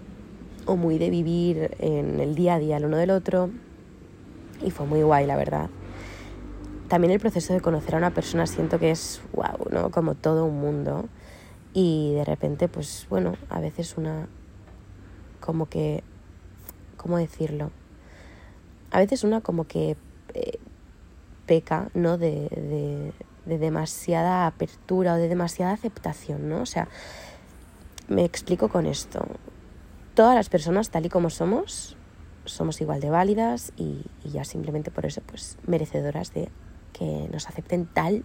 o 0.65 0.77
muy 0.77 0.97
de 0.97 1.09
vivir 1.09 1.75
en 1.79 2.21
el 2.21 2.33
día 2.35 2.55
a 2.55 2.59
día 2.59 2.77
el 2.77 2.85
uno 2.85 2.95
del 2.95 3.09
otro 3.09 3.49
y 4.63 4.71
fue 4.71 4.85
muy 4.85 5.01
guay, 5.01 5.25
la 5.25 5.35
verdad 5.35 5.69
también 6.87 7.11
el 7.11 7.19
proceso 7.19 7.53
de 7.53 7.61
conocer 7.61 7.95
a 7.95 7.97
una 7.97 8.11
persona 8.11 8.47
siento 8.47 8.79
que 8.79 8.91
es 8.91 9.21
wow, 9.33 9.69
¿no? 9.71 9.91
Como 9.91 10.15
todo 10.15 10.45
un 10.45 10.59
mundo. 10.59 11.05
Y 11.73 12.13
de 12.13 12.25
repente, 12.25 12.67
pues 12.67 13.05
bueno, 13.09 13.35
a 13.49 13.59
veces 13.59 13.97
una 13.97 14.27
como 15.39 15.67
que 15.67 16.03
¿cómo 16.97 17.17
decirlo? 17.17 17.71
A 18.91 18.99
veces 18.99 19.23
una 19.23 19.41
como 19.41 19.65
que 19.65 19.95
eh, 20.33 20.59
peca, 21.45 21.89
¿no? 21.93 22.17
De, 22.17 22.49
de, 22.49 23.13
de 23.45 23.57
demasiada 23.57 24.47
apertura 24.47 25.13
o 25.13 25.17
de 25.17 25.29
demasiada 25.29 25.71
aceptación, 25.71 26.49
¿no? 26.49 26.61
O 26.61 26.65
sea, 26.65 26.89
me 28.09 28.25
explico 28.25 28.67
con 28.67 28.85
esto. 28.85 29.25
Todas 30.15 30.35
las 30.35 30.49
personas, 30.49 30.89
tal 30.89 31.05
y 31.05 31.09
como 31.09 31.29
somos, 31.29 31.95
somos 32.45 32.81
igual 32.81 32.99
de 32.99 33.09
válidas 33.09 33.71
y, 33.77 34.01
y 34.23 34.31
ya 34.31 34.43
simplemente 34.43 34.91
por 34.91 35.05
eso, 35.05 35.21
pues 35.25 35.57
merecedoras 35.65 36.33
de 36.33 36.49
que 36.97 37.27
nos 37.31 37.47
acepten 37.47 37.85
tal 37.85 38.23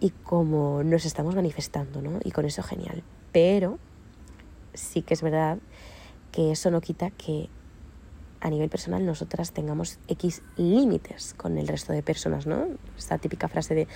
y 0.00 0.10
como 0.10 0.82
nos 0.82 1.04
estamos 1.04 1.34
manifestando, 1.34 2.02
¿no? 2.02 2.20
Y 2.24 2.30
con 2.30 2.44
eso 2.44 2.62
genial. 2.62 3.02
Pero 3.32 3.78
sí 4.74 5.02
que 5.02 5.14
es 5.14 5.22
verdad 5.22 5.58
que 6.32 6.52
eso 6.52 6.70
no 6.70 6.80
quita 6.80 7.10
que 7.10 7.48
a 8.40 8.48
nivel 8.48 8.70
personal 8.70 9.04
nosotras 9.04 9.52
tengamos 9.52 9.98
X 10.08 10.42
límites 10.56 11.34
con 11.34 11.58
el 11.58 11.68
resto 11.68 11.92
de 11.92 12.02
personas, 12.02 12.46
¿no? 12.46 12.66
Esta 12.96 13.18
típica 13.18 13.48
frase 13.48 13.74
de 13.74 13.88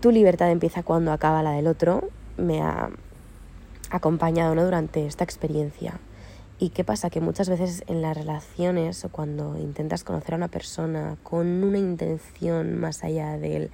tu 0.00 0.10
libertad 0.10 0.50
empieza 0.50 0.82
cuando 0.82 1.12
acaba 1.12 1.42
la 1.42 1.52
del 1.52 1.66
otro 1.66 2.10
me 2.36 2.60
ha 2.60 2.90
acompañado 3.90 4.54
¿no? 4.54 4.64
durante 4.64 5.06
esta 5.06 5.24
experiencia. 5.24 5.98
¿Y 6.58 6.70
qué 6.70 6.84
pasa? 6.84 7.10
Que 7.10 7.20
muchas 7.20 7.50
veces 7.50 7.84
en 7.86 8.00
las 8.00 8.16
relaciones 8.16 9.04
o 9.04 9.10
cuando 9.10 9.58
intentas 9.58 10.04
conocer 10.04 10.34
a 10.34 10.36
una 10.38 10.48
persona 10.48 11.18
con 11.22 11.46
una 11.62 11.76
intención 11.76 12.80
más 12.80 13.04
allá 13.04 13.36
del 13.36 13.70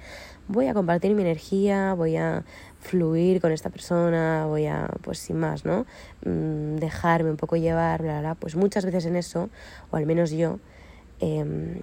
voy 0.49 0.67
a 0.67 0.73
compartir 0.73 1.15
mi 1.15 1.21
energía, 1.21 1.93
voy 1.93 2.17
a 2.17 2.43
fluir 2.81 3.39
con 3.39 3.53
esta 3.53 3.69
persona, 3.69 4.45
voy 4.47 4.65
a, 4.65 4.89
pues 5.01 5.19
sin 5.19 5.37
más, 5.37 5.63
¿no? 5.63 5.85
Mm, 6.25 6.75
dejarme 6.75 7.29
un 7.31 7.37
poco 7.37 7.55
llevar, 7.55 8.01
bla, 8.01 8.19
bla, 8.19 8.35
pues 8.35 8.57
muchas 8.57 8.83
veces 8.85 9.05
en 9.05 9.15
eso, 9.15 9.49
o 9.89 9.95
al 9.95 10.05
menos 10.05 10.31
yo, 10.31 10.59
em, 11.21 11.81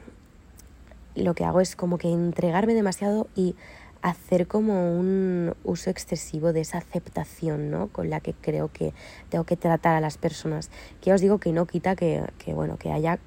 lo 1.14 1.34
que 1.34 1.44
hago 1.44 1.62
es 1.62 1.76
como 1.76 1.96
que 1.96 2.08
entregarme 2.12 2.74
demasiado 2.74 3.28
y 3.34 3.56
hacer 4.02 4.46
como 4.46 4.98
un 4.98 5.54
uso 5.64 5.90
excesivo 5.90 6.52
de 6.52 6.62
esa 6.62 6.78
aceptación 6.78 7.70
¿no? 7.70 7.88
con 7.88 8.10
la 8.10 8.20
que 8.20 8.34
creo 8.34 8.72
que 8.72 8.94
tengo 9.28 9.44
que 9.44 9.56
tratar 9.56 9.96
a 9.96 10.00
las 10.00 10.18
personas. 10.18 10.70
Que 11.00 11.12
os 11.12 11.20
digo 11.20 11.38
que 11.38 11.52
no 11.52 11.66
quita 11.66 11.96
que, 11.96 12.24
que, 12.38 12.54
bueno, 12.54 12.76
que 12.78 12.92
haya 12.92 13.18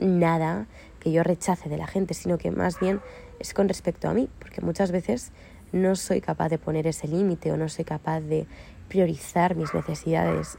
nada 0.00 0.66
que 1.00 1.12
yo 1.12 1.22
rechace 1.22 1.68
de 1.68 1.76
la 1.76 1.86
gente, 1.86 2.14
sino 2.14 2.38
que 2.38 2.50
más 2.50 2.80
bien 2.80 3.00
es 3.38 3.54
con 3.54 3.68
respecto 3.68 4.08
a 4.08 4.14
mí, 4.14 4.28
porque 4.38 4.60
muchas 4.60 4.90
veces 4.90 5.32
no 5.72 5.96
soy 5.96 6.20
capaz 6.20 6.48
de 6.48 6.58
poner 6.58 6.86
ese 6.86 7.08
límite 7.08 7.52
o 7.52 7.56
no 7.56 7.68
soy 7.68 7.84
capaz 7.84 8.20
de 8.20 8.46
priorizar 8.88 9.54
mis 9.54 9.74
necesidades 9.74 10.58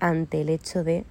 ante 0.00 0.42
el 0.42 0.48
hecho 0.50 0.84
de 0.84 1.04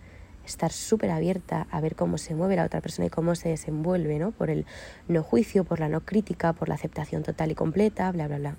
estar 0.49 0.71
súper 0.71 1.11
abierta 1.11 1.67
a 1.71 1.81
ver 1.81 1.95
cómo 1.95 2.17
se 2.17 2.35
mueve 2.35 2.55
la 2.55 2.65
otra 2.65 2.81
persona 2.81 3.07
y 3.07 3.09
cómo 3.09 3.35
se 3.35 3.49
desenvuelve, 3.49 4.19
¿no? 4.19 4.31
Por 4.31 4.49
el 4.49 4.65
no 5.07 5.23
juicio, 5.23 5.63
por 5.63 5.79
la 5.79 5.89
no 5.89 6.01
crítica, 6.01 6.53
por 6.53 6.69
la 6.69 6.75
aceptación 6.75 7.23
total 7.23 7.51
y 7.51 7.55
completa, 7.55 8.11
bla, 8.11 8.27
bla, 8.27 8.37
bla. 8.37 8.55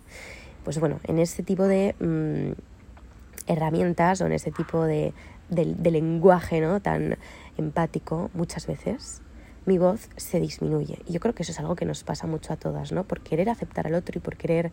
Pues 0.65 0.79
bueno, 0.79 1.01
en 1.05 1.19
ese 1.19 1.43
tipo 1.43 1.65
de 1.65 1.95
mm, 2.01 3.51
herramientas 3.51 4.21
o 4.21 4.27
en 4.27 4.33
ese 4.33 4.51
tipo 4.51 4.85
de, 4.85 5.13
de 5.49 5.91
lenguaje, 5.91 6.61
¿no? 6.61 6.81
Tan 6.81 7.17
empático, 7.57 8.31
muchas 8.35 8.67
veces 8.67 9.23
mi 9.67 9.79
voz 9.79 10.09
se 10.17 10.41
disminuye. 10.41 10.99
Y 11.07 11.13
yo 11.13 11.21
creo 11.21 11.35
que 11.35 11.43
eso 11.43 11.53
es 11.53 11.61
algo 11.61 11.77
que 11.77 11.85
nos 11.85 12.03
pasa 12.03 12.27
mucho 12.27 12.53
a 12.53 12.57
todas, 12.57 12.93
¿no? 12.93 13.05
Por 13.05 13.21
querer 13.21 13.49
aceptar 13.51 13.87
al 13.87 13.95
otro 13.95 14.19
y 14.19 14.21
por 14.21 14.37
querer 14.37 14.73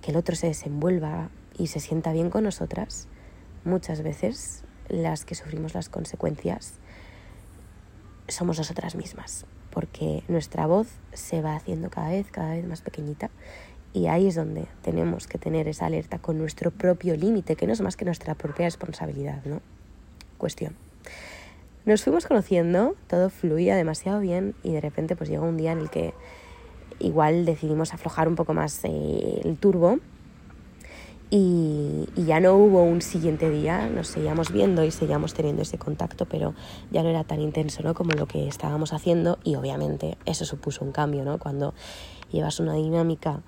que 0.00 0.10
el 0.10 0.16
otro 0.16 0.34
se 0.36 0.48
desenvuelva 0.48 1.28
y 1.58 1.68
se 1.68 1.80
sienta 1.80 2.12
bien 2.12 2.30
con 2.30 2.44
nosotras, 2.44 3.08
muchas 3.64 4.02
veces 4.02 4.64
las 4.92 5.24
que 5.24 5.34
sufrimos 5.34 5.74
las 5.74 5.88
consecuencias 5.88 6.74
somos 8.28 8.58
nosotras 8.58 8.94
mismas, 8.94 9.46
porque 9.70 10.22
nuestra 10.28 10.66
voz 10.66 10.88
se 11.12 11.42
va 11.42 11.56
haciendo 11.56 11.90
cada 11.90 12.10
vez, 12.10 12.30
cada 12.30 12.52
vez 12.54 12.66
más 12.66 12.82
pequeñita 12.82 13.30
y 13.92 14.06
ahí 14.06 14.28
es 14.28 14.36
donde 14.36 14.66
tenemos 14.82 15.26
que 15.26 15.38
tener 15.38 15.66
esa 15.68 15.86
alerta 15.86 16.18
con 16.18 16.38
nuestro 16.38 16.70
propio 16.70 17.16
límite, 17.16 17.56
que 17.56 17.66
no 17.66 17.72
es 17.72 17.80
más 17.80 17.96
que 17.96 18.04
nuestra 18.04 18.34
propia 18.34 18.66
responsabilidad, 18.66 19.44
¿no? 19.44 19.60
Cuestión. 20.38 20.76
Nos 21.84 22.04
fuimos 22.04 22.26
conociendo, 22.26 22.94
todo 23.08 23.28
fluía 23.28 23.76
demasiado 23.76 24.20
bien 24.20 24.54
y 24.62 24.72
de 24.72 24.80
repente 24.80 25.16
pues 25.16 25.28
llegó 25.28 25.46
un 25.46 25.56
día 25.56 25.72
en 25.72 25.80
el 25.80 25.90
que 25.90 26.14
igual 27.00 27.44
decidimos 27.44 27.92
aflojar 27.92 28.28
un 28.28 28.36
poco 28.36 28.54
más 28.54 28.80
eh, 28.84 29.40
el 29.44 29.56
turbo 29.56 29.98
y, 31.34 32.04
ya 32.14 32.40
no 32.40 32.56
hubo 32.56 32.82
un 32.82 33.00
siguiente 33.00 33.48
día, 33.48 33.88
nos 33.88 34.08
seguíamos 34.08 34.52
viendo 34.52 34.84
y 34.84 34.90
seguíamos 34.90 35.32
teniendo 35.32 35.62
ese 35.62 35.78
contacto, 35.78 36.26
pero 36.26 36.54
ya 36.90 37.02
no 37.02 37.08
era 37.08 37.24
tan 37.24 37.40
intenso 37.40 37.82
¿no? 37.82 37.94
como 37.94 38.12
lo 38.12 38.26
que 38.26 38.46
estábamos 38.46 38.92
haciendo 38.92 39.38
y 39.42 39.54
obviamente 39.54 40.18
eso 40.26 40.44
supuso 40.44 40.84
un 40.84 40.92
cambio, 40.92 41.24
¿no? 41.24 41.38
Cuando 41.38 41.72
llevas 42.30 42.60
una 42.60 42.74
dinámica 42.74 43.40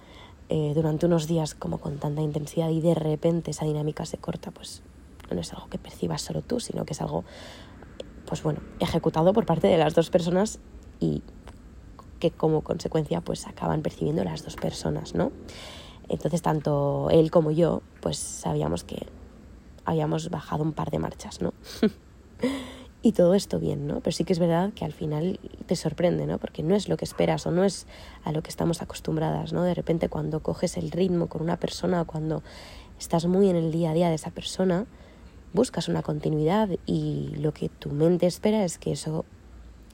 eh, 0.49 0.73
durante 0.75 1.05
unos 1.05 1.27
días 1.27 1.55
como 1.55 1.77
con 1.77 1.99
tanta 1.99 2.23
intensidad 2.23 2.71
y 2.71 2.81
de 2.81 2.95
repente 2.95 3.51
esa 3.51 3.67
dinámica 3.67 4.07
se 4.07 4.17
corta, 4.17 4.51
pues 4.51 4.83
no 5.31 5.39
es 5.39 5.53
algo 5.53 5.69
que 5.69 5.77
percibas 5.77 6.23
solo 6.23 6.41
tú, 6.41 6.61
sino 6.61 6.87
que 6.87 6.95
es 6.95 7.03
algo, 7.03 7.25
pues 8.25 8.43
bueno, 8.43 8.61
ejecutado 8.81 9.35
por 9.35 9.45
parte 9.45 9.67
de 9.67 9.77
las 9.77 9.95
dos 9.95 10.09
personas 10.09 10.59
y 11.01 11.23
que 12.19 12.31
como 12.31 12.63
consecuencia 12.63 13.21
pues 13.21 13.47
acaban 13.47 13.83
percibiendo 13.83 14.25
las 14.25 14.43
dos 14.43 14.57
personas, 14.57 15.15
¿no? 15.15 15.33
Entonces 16.09 16.43
tanto 16.43 17.09
él 17.11 17.31
como 17.31 17.51
yo 17.51 17.83
pues 18.01 18.19
sabíamos 18.19 18.85
que 18.85 19.07
habíamos 19.85 20.31
bajado 20.31 20.63
un 20.63 20.73
par 20.73 20.91
de 20.91 20.99
marchas, 20.99 21.41
¿no? 21.41 21.53
y 23.03 23.13
todo 23.13 23.35
esto 23.35 23.61
bien, 23.61 23.87
¿no? 23.87 24.01
Pero 24.01 24.13
sí 24.13 24.25
que 24.25 24.33
es 24.33 24.39
verdad 24.39 24.73
que 24.73 24.85
al 24.85 24.93
final 24.93 25.39
te 25.67 25.77
sorprende, 25.77 26.27
¿no? 26.27 26.39
Porque 26.39 26.63
no 26.63 26.75
es 26.75 26.89
lo 26.89 26.97
que 26.97 27.05
esperas 27.05 27.47
o 27.47 27.51
no 27.51 27.65
es 27.65 27.87
a 28.25 28.33
lo 28.33 28.43
que 28.43 28.49
estamos 28.49 28.81
acostumbradas, 28.81 29.53
¿no? 29.53 29.63
De 29.63 29.75
repente 29.75 30.09
cuando 30.09 30.41
coges 30.41 30.77
el 30.77 30.91
ritmo 30.91 31.27
con 31.27 31.43
una 31.43 31.59
persona 31.59 32.01
o 32.01 32.07
cuando 32.07 32.43
estás 32.99 33.27
muy 33.27 33.51
en 33.51 33.57
el 33.57 33.73
día 33.73 33.91
a 33.91 33.95
día 33.95 34.09
de 34.09 34.15
esa 34.15 34.31
persona, 34.31 34.87
buscas 35.53 35.89
una 35.89 36.03
continuidad 36.03 36.71
y 36.87 37.35
lo 37.37 37.53
que 37.53 37.69
tu 37.69 37.91
mente 37.91 38.27
espera 38.27 38.65
es 38.65 38.79
que 38.79 38.93
eso 38.93 39.27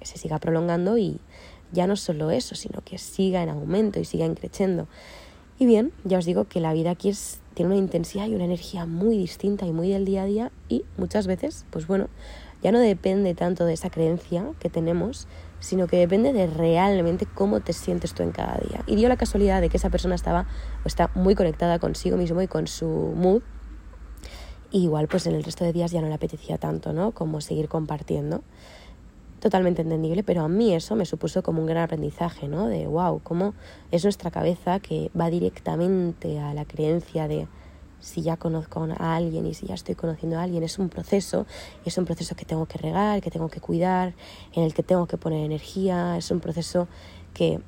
se 0.03 0.17
siga 0.17 0.39
prolongando 0.39 0.97
y 0.97 1.19
ya 1.73 1.87
no 1.87 1.97
solo 1.97 2.31
eso, 2.31 2.55
sino 2.55 2.81
que 2.83 2.99
siga 2.99 3.43
en 3.43 3.49
aumento 3.49 4.01
y 4.01 4.05
siga 4.05 4.25
increciendo. 4.25 4.87
Y 5.61 5.67
bien, 5.67 5.93
ya 6.05 6.17
os 6.17 6.25
digo 6.25 6.47
que 6.47 6.59
la 6.59 6.73
vida 6.73 6.91
aquí 6.91 7.11
es, 7.11 7.39
tiene 7.53 7.73
una 7.73 7.79
intensidad 7.79 8.27
y 8.27 8.35
una 8.35 8.47
energía 8.47 8.87
muy 8.87 9.19
distinta 9.19 9.67
y 9.67 9.73
muy 9.73 9.91
del 9.91 10.07
día 10.07 10.23
a 10.23 10.25
día 10.25 10.53
y 10.71 10.87
muchas 10.97 11.27
veces, 11.27 11.67
pues 11.69 11.87
bueno, 11.87 12.09
ya 12.63 12.73
no 12.73 12.79
depende 12.79 13.35
tanto 13.35 13.67
de 13.67 13.75
esa 13.75 13.91
creencia 13.91 14.47
que 14.59 14.71
tenemos, 14.71 15.29
sino 15.59 15.87
que 15.87 15.99
depende 15.99 16.33
de 16.33 16.47
realmente 16.47 17.27
cómo 17.27 17.61
te 17.61 17.75
sientes 17.75 18.15
tú 18.15 18.23
en 18.23 18.31
cada 18.33 18.57
día. 18.67 18.83
Y 18.87 18.97
dio 18.97 19.07
la 19.11 19.19
casualidad 19.19 19.61
de 19.61 19.69
que 19.69 19.77
esa 19.77 19.91
persona 19.91 20.15
estaba 20.15 20.47
o 20.83 20.89
está 20.89 21.11
muy 21.15 21.35
conectada 21.35 21.79
consigo 21.79 22.17
mismo 22.17 22.41
y 22.41 22.47
con 22.47 22.67
su 22.67 22.87
mood. 22.87 23.43
Y 24.71 24.85
igual 24.85 25.09
pues 25.09 25.27
en 25.27 25.35
el 25.35 25.45
resto 25.45 25.67
de 25.67 25.75
días 25.75 25.91
ya 25.91 26.01
no 26.01 26.09
le 26.09 26.15
apetecía 26.15 26.57
tanto, 26.57 26.95
¿no? 26.95 27.11
Como 27.11 27.43
seguir 27.43 27.69
compartiendo 27.69 28.43
totalmente 29.41 29.83
entendible, 29.83 30.23
pero 30.23 30.43
a 30.43 30.49
mí 30.49 30.75
eso 30.75 30.95
me 30.97 31.07
supuso 31.07 31.43
como 31.43 31.61
un 31.61 31.67
gran 31.67 31.85
aprendizaje, 31.85 32.47
¿no? 32.47 32.69
De 32.69 32.87
wow, 32.87 33.21
cómo 33.23 33.55
es 33.91 34.05
nuestra 34.05 34.31
cabeza 34.31 34.81
que 34.81 35.11
va 35.19 35.31
directamente 35.31 36.39
a 36.39 36.55
la 36.55 36.65
creencia 36.65 37.27
de 37.27 37.49
si 38.01 38.23
ya 38.23 38.37
conozco 38.37 38.87
a 38.99 39.17
alguien 39.17 39.47
y 39.47 39.55
si 39.55 39.67
ya 39.67 39.75
estoy 39.75 39.95
conociendo 39.95 40.39
a 40.39 40.43
alguien, 40.43 40.63
es 40.63 40.79
un 40.79 40.89
proceso, 40.89 41.47
es 41.85 41.97
un 41.99 42.05
proceso 42.05 42.35
que 42.35 42.45
tengo 42.45 42.67
que 42.67 42.79
regar, 42.79 43.21
que 43.21 43.31
tengo 43.31 43.49
que 43.49 43.61
cuidar, 43.61 44.15
en 44.55 44.63
el 44.63 44.75
que 44.75 44.83
tengo 44.83 45.07
que 45.07 45.17
poner 45.17 45.45
energía, 45.45 46.17
es 46.17 46.31
un 46.31 46.41
proceso 46.41 46.89
que 47.35 47.61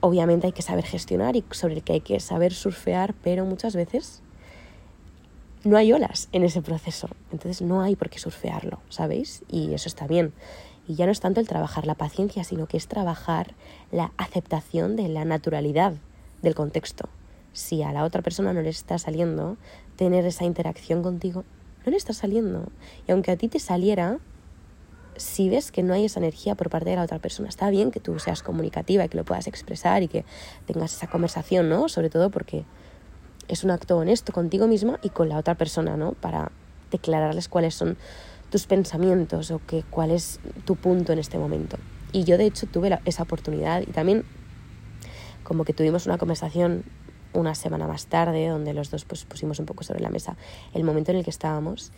obviamente 0.00 0.46
hay 0.46 0.52
que 0.52 0.62
saber 0.62 0.84
gestionar 0.84 1.36
y 1.36 1.44
sobre 1.50 1.74
el 1.74 1.82
que 1.82 1.94
hay 1.94 2.00
que 2.00 2.20
saber 2.20 2.52
surfear, 2.52 3.14
pero 3.22 3.44
muchas 3.44 3.74
veces 3.74 4.22
no 5.64 5.76
hay 5.76 5.92
olas 5.92 6.28
en 6.32 6.44
ese 6.44 6.62
proceso, 6.62 7.08
entonces 7.32 7.62
no 7.62 7.80
hay 7.82 7.96
por 7.96 8.10
qué 8.10 8.18
surfearlo, 8.18 8.80
¿sabéis? 8.90 9.42
Y 9.48 9.74
eso 9.74 9.88
está 9.88 10.06
bien. 10.06 10.32
Y 10.88 10.94
ya 10.94 11.04
no 11.04 11.12
es 11.12 11.20
tanto 11.20 11.38
el 11.38 11.46
trabajar 11.46 11.86
la 11.86 11.94
paciencia, 11.94 12.42
sino 12.44 12.66
que 12.66 12.78
es 12.78 12.88
trabajar 12.88 13.54
la 13.92 14.12
aceptación 14.16 14.96
de 14.96 15.08
la 15.08 15.26
naturalidad 15.26 15.92
del 16.42 16.54
contexto. 16.54 17.08
Si 17.52 17.82
a 17.82 17.92
la 17.92 18.04
otra 18.04 18.22
persona 18.22 18.54
no 18.54 18.62
le 18.62 18.70
está 18.70 18.98
saliendo 18.98 19.58
tener 19.96 20.24
esa 20.24 20.44
interacción 20.44 21.02
contigo, 21.02 21.44
no 21.84 21.90
le 21.90 21.96
está 21.96 22.14
saliendo. 22.14 22.70
Y 23.06 23.12
aunque 23.12 23.30
a 23.30 23.36
ti 23.36 23.48
te 23.48 23.58
saliera, 23.58 24.18
si 25.16 25.50
ves 25.50 25.70
que 25.72 25.82
no 25.82 25.92
hay 25.92 26.06
esa 26.06 26.20
energía 26.20 26.54
por 26.54 26.70
parte 26.70 26.90
de 26.90 26.96
la 26.96 27.02
otra 27.02 27.18
persona, 27.18 27.50
está 27.50 27.68
bien 27.68 27.90
que 27.90 28.00
tú 28.00 28.18
seas 28.18 28.42
comunicativa 28.42 29.04
y 29.04 29.08
que 29.10 29.18
lo 29.18 29.24
puedas 29.24 29.46
expresar 29.46 30.02
y 30.02 30.08
que 30.08 30.24
tengas 30.66 30.94
esa 30.94 31.08
conversación, 31.08 31.68
¿no? 31.68 31.88
Sobre 31.88 32.08
todo 32.08 32.30
porque 32.30 32.64
es 33.48 33.62
un 33.62 33.70
acto 33.70 33.98
honesto 33.98 34.32
contigo 34.32 34.66
misma 34.66 34.98
y 35.02 35.10
con 35.10 35.28
la 35.28 35.36
otra 35.36 35.54
persona, 35.54 35.96
¿no? 35.96 36.12
Para 36.12 36.50
declararles 36.90 37.48
cuáles 37.48 37.74
son 37.74 37.98
tus 38.50 38.66
pensamientos 38.66 39.50
o 39.50 39.60
que, 39.66 39.84
cuál 39.90 40.10
es 40.10 40.40
tu 40.64 40.76
punto 40.76 41.12
en 41.12 41.18
este 41.18 41.38
momento. 41.38 41.76
Y 42.12 42.24
yo 42.24 42.38
de 42.38 42.46
hecho 42.46 42.66
tuve 42.66 42.98
esa 43.04 43.22
oportunidad 43.22 43.82
y 43.82 43.92
también 43.92 44.24
como 45.42 45.64
que 45.64 45.72
tuvimos 45.72 46.06
una 46.06 46.18
conversación 46.18 46.84
una 47.34 47.54
semana 47.54 47.86
más 47.86 48.06
tarde 48.06 48.48
donde 48.48 48.72
los 48.72 48.90
dos 48.90 49.04
pues, 49.04 49.24
pusimos 49.24 49.58
un 49.58 49.66
poco 49.66 49.84
sobre 49.84 50.00
la 50.00 50.08
mesa 50.08 50.36
el 50.72 50.82
momento 50.82 51.10
en 51.10 51.18
el 51.18 51.24
que 51.24 51.30
estábamos 51.30 51.92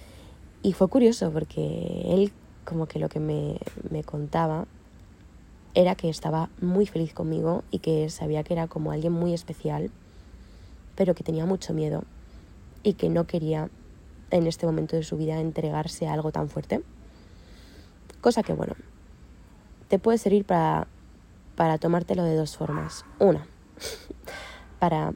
y 0.63 0.73
fue 0.73 0.89
curioso 0.89 1.31
porque 1.31 2.03
él 2.07 2.33
como 2.65 2.87
que 2.87 2.99
lo 2.99 3.09
que 3.09 3.21
me, 3.21 3.59
me 3.91 4.03
contaba 4.03 4.67
era 5.75 5.95
que 5.95 6.09
estaba 6.09 6.51
muy 6.61 6.87
feliz 6.87 7.15
conmigo 7.15 7.63
y 7.71 7.79
que 7.79 8.11
sabía 8.11 8.43
que 8.43 8.55
era 8.55 8.67
como 8.67 8.91
alguien 8.91 9.13
muy 9.13 9.33
especial 9.35 9.91
pero 10.97 11.15
que 11.15 11.23
tenía 11.23 11.47
mucho 11.47 11.73
miedo 11.73 12.03
y 12.83 12.95
que 12.95 13.09
no 13.09 13.27
quería 13.27 13.71
en 14.31 14.47
este 14.47 14.67
momento 14.67 14.97
de 14.97 15.03
su 15.03 15.17
vida 15.17 15.41
entregarse 15.41 16.07
a 16.07 16.13
algo 16.13 16.33
tan 16.33 16.49
fuerte. 16.49 16.83
Cosa 18.21 18.43
que, 18.43 18.53
bueno, 18.53 18.75
te 19.89 19.99
puede 19.99 20.19
servir 20.19 20.45
para, 20.45 20.87
para 21.57 21.79
tomártelo 21.79 22.25
de 22.25 22.37
dos 22.37 22.57
formas. 22.57 23.05
Una, 23.19 23.47
para 24.79 25.15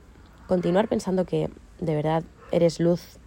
continuar 0.49 0.89
pensando 0.89 1.25
que 1.25 1.51
de 1.81 1.95
verdad 1.95 2.25
eres 2.51 2.81
luz, 2.81 3.19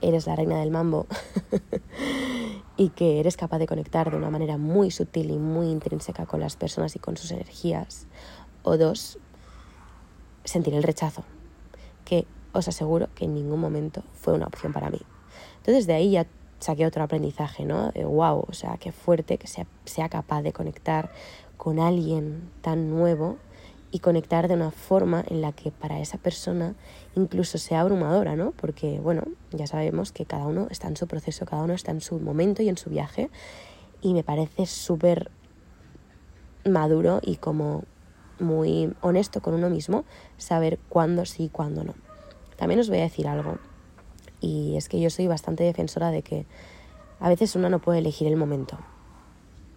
eres 0.00 0.26
la 0.26 0.36
reina 0.36 0.58
del 0.58 0.70
mambo 0.70 1.06
y 2.76 2.90
que 2.90 3.20
eres 3.20 3.36
capaz 3.36 3.58
de 3.58 3.66
conectar 3.66 4.10
de 4.10 4.16
una 4.16 4.30
manera 4.30 4.56
muy 4.56 4.90
sutil 4.90 5.30
y 5.30 5.38
muy 5.38 5.68
intrínseca 5.68 6.26
con 6.26 6.40
las 6.40 6.56
personas 6.56 6.96
y 6.96 6.98
con 6.98 7.16
sus 7.16 7.30
energías. 7.30 8.06
O 8.62 8.76
dos, 8.76 9.18
sentir 10.44 10.74
el 10.74 10.82
rechazo, 10.82 11.24
que 12.04 12.26
os 12.56 12.68
aseguro 12.68 13.08
que 13.14 13.24
en 13.24 13.34
ningún 13.34 13.60
momento 13.60 14.02
fue 14.14 14.34
una 14.34 14.46
opción 14.46 14.72
para 14.72 14.90
mí. 14.90 15.00
Entonces 15.58 15.86
de 15.86 15.94
ahí 15.94 16.10
ya 16.12 16.26
saqué 16.60 16.86
otro 16.86 17.02
aprendizaje, 17.02 17.64
¿no? 17.64 17.90
De 17.90 18.04
wow, 18.04 18.44
o 18.48 18.52
sea, 18.52 18.76
qué 18.78 18.92
fuerte 18.92 19.38
que 19.38 19.46
sea, 19.46 19.66
sea 19.84 20.08
capaz 20.08 20.42
de 20.42 20.52
conectar 20.52 21.10
con 21.56 21.78
alguien 21.78 22.50
tan 22.62 22.90
nuevo 22.90 23.36
y 23.90 24.00
conectar 24.00 24.48
de 24.48 24.54
una 24.54 24.70
forma 24.70 25.24
en 25.28 25.40
la 25.40 25.52
que 25.52 25.70
para 25.70 26.00
esa 26.00 26.18
persona 26.18 26.74
incluso 27.14 27.58
sea 27.58 27.80
abrumadora, 27.80 28.36
¿no? 28.36 28.52
Porque, 28.52 29.00
bueno, 29.00 29.22
ya 29.52 29.66
sabemos 29.66 30.12
que 30.12 30.26
cada 30.26 30.46
uno 30.46 30.66
está 30.70 30.88
en 30.88 30.96
su 30.96 31.06
proceso, 31.06 31.46
cada 31.46 31.62
uno 31.62 31.74
está 31.74 31.92
en 31.92 32.00
su 32.00 32.18
momento 32.18 32.62
y 32.62 32.68
en 32.68 32.76
su 32.76 32.90
viaje 32.90 33.30
y 34.02 34.14
me 34.14 34.22
parece 34.22 34.66
súper 34.66 35.30
maduro 36.64 37.20
y 37.22 37.36
como 37.36 37.84
muy 38.38 38.92
honesto 39.00 39.40
con 39.40 39.54
uno 39.54 39.70
mismo, 39.70 40.04
saber 40.36 40.78
cuándo 40.88 41.24
sí 41.24 41.44
y 41.44 41.48
cuándo 41.48 41.84
no. 41.84 42.05
También 42.56 42.80
os 42.80 42.88
voy 42.88 42.98
a 42.98 43.02
decir 43.02 43.28
algo, 43.28 43.58
y 44.40 44.76
es 44.76 44.88
que 44.88 45.00
yo 45.00 45.10
soy 45.10 45.26
bastante 45.26 45.64
defensora 45.64 46.10
de 46.10 46.22
que 46.22 46.46
a 47.20 47.28
veces 47.28 47.54
uno 47.56 47.70
no 47.70 47.80
puede 47.80 47.98
elegir 47.98 48.28
el 48.28 48.36
momento. 48.36 48.78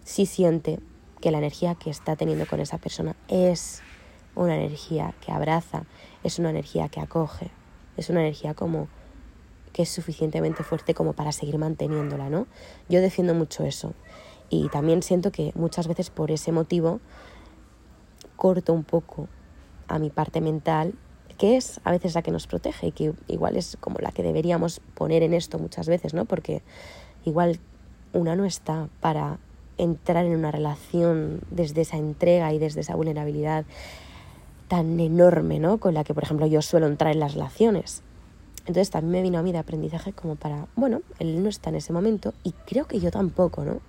Si 0.04 0.26
siente 0.26 0.80
que 1.20 1.30
la 1.30 1.38
energía 1.38 1.74
que 1.74 1.90
está 1.90 2.16
teniendo 2.16 2.46
con 2.46 2.60
esa 2.60 2.78
persona 2.78 3.16
es 3.28 3.82
una 4.34 4.56
energía 4.56 5.14
que 5.20 5.32
abraza, 5.32 5.84
es 6.24 6.38
una 6.38 6.50
energía 6.50 6.88
que 6.88 7.00
acoge, 7.00 7.50
es 7.96 8.10
una 8.10 8.20
energía 8.20 8.54
como 8.54 8.88
que 9.72 9.82
es 9.82 9.88
suficientemente 9.88 10.64
fuerte 10.64 10.94
como 10.94 11.12
para 11.12 11.32
seguir 11.32 11.58
manteniéndola, 11.58 12.28
¿no? 12.28 12.46
Yo 12.88 13.00
defiendo 13.00 13.34
mucho 13.34 13.64
eso 13.64 13.94
y 14.48 14.68
también 14.68 15.02
siento 15.02 15.30
que 15.30 15.52
muchas 15.54 15.86
veces 15.86 16.10
por 16.10 16.30
ese 16.30 16.52
motivo 16.52 17.00
corto 18.36 18.72
un 18.72 18.84
poco 18.84 19.28
a 19.86 19.98
mi 19.98 20.10
parte 20.10 20.40
mental, 20.40 20.94
que 21.40 21.56
es 21.56 21.80
a 21.84 21.90
veces 21.90 22.14
la 22.14 22.20
que 22.20 22.32
nos 22.32 22.46
protege 22.46 22.88
y 22.88 22.92
que 22.92 23.14
igual 23.26 23.56
es 23.56 23.78
como 23.80 23.98
la 23.98 24.12
que 24.12 24.22
deberíamos 24.22 24.82
poner 24.94 25.22
en 25.22 25.32
esto 25.32 25.58
muchas 25.58 25.88
veces, 25.88 26.12
¿no? 26.12 26.26
Porque 26.26 26.60
igual 27.24 27.58
una 28.12 28.36
no 28.36 28.44
está 28.44 28.90
para 29.00 29.38
entrar 29.78 30.26
en 30.26 30.36
una 30.36 30.50
relación 30.50 31.40
desde 31.50 31.80
esa 31.80 31.96
entrega 31.96 32.52
y 32.52 32.58
desde 32.58 32.82
esa 32.82 32.94
vulnerabilidad 32.94 33.64
tan 34.68 35.00
enorme, 35.00 35.60
¿no? 35.60 35.78
Con 35.78 35.94
la 35.94 36.04
que, 36.04 36.12
por 36.12 36.24
ejemplo, 36.24 36.46
yo 36.46 36.60
suelo 36.60 36.86
entrar 36.86 37.14
en 37.14 37.20
las 37.20 37.32
relaciones. 37.32 38.02
Entonces 38.66 38.90
también 38.90 39.12
me 39.12 39.22
vino 39.22 39.38
a 39.38 39.42
mí 39.42 39.50
de 39.50 39.58
aprendizaje 39.58 40.12
como 40.12 40.36
para, 40.36 40.66
bueno, 40.76 41.00
él 41.20 41.42
no 41.42 41.48
está 41.48 41.70
en 41.70 41.76
ese 41.76 41.94
momento 41.94 42.34
y 42.44 42.52
creo 42.66 42.86
que 42.86 43.00
yo 43.00 43.10
tampoco, 43.10 43.64
¿no? 43.64 43.80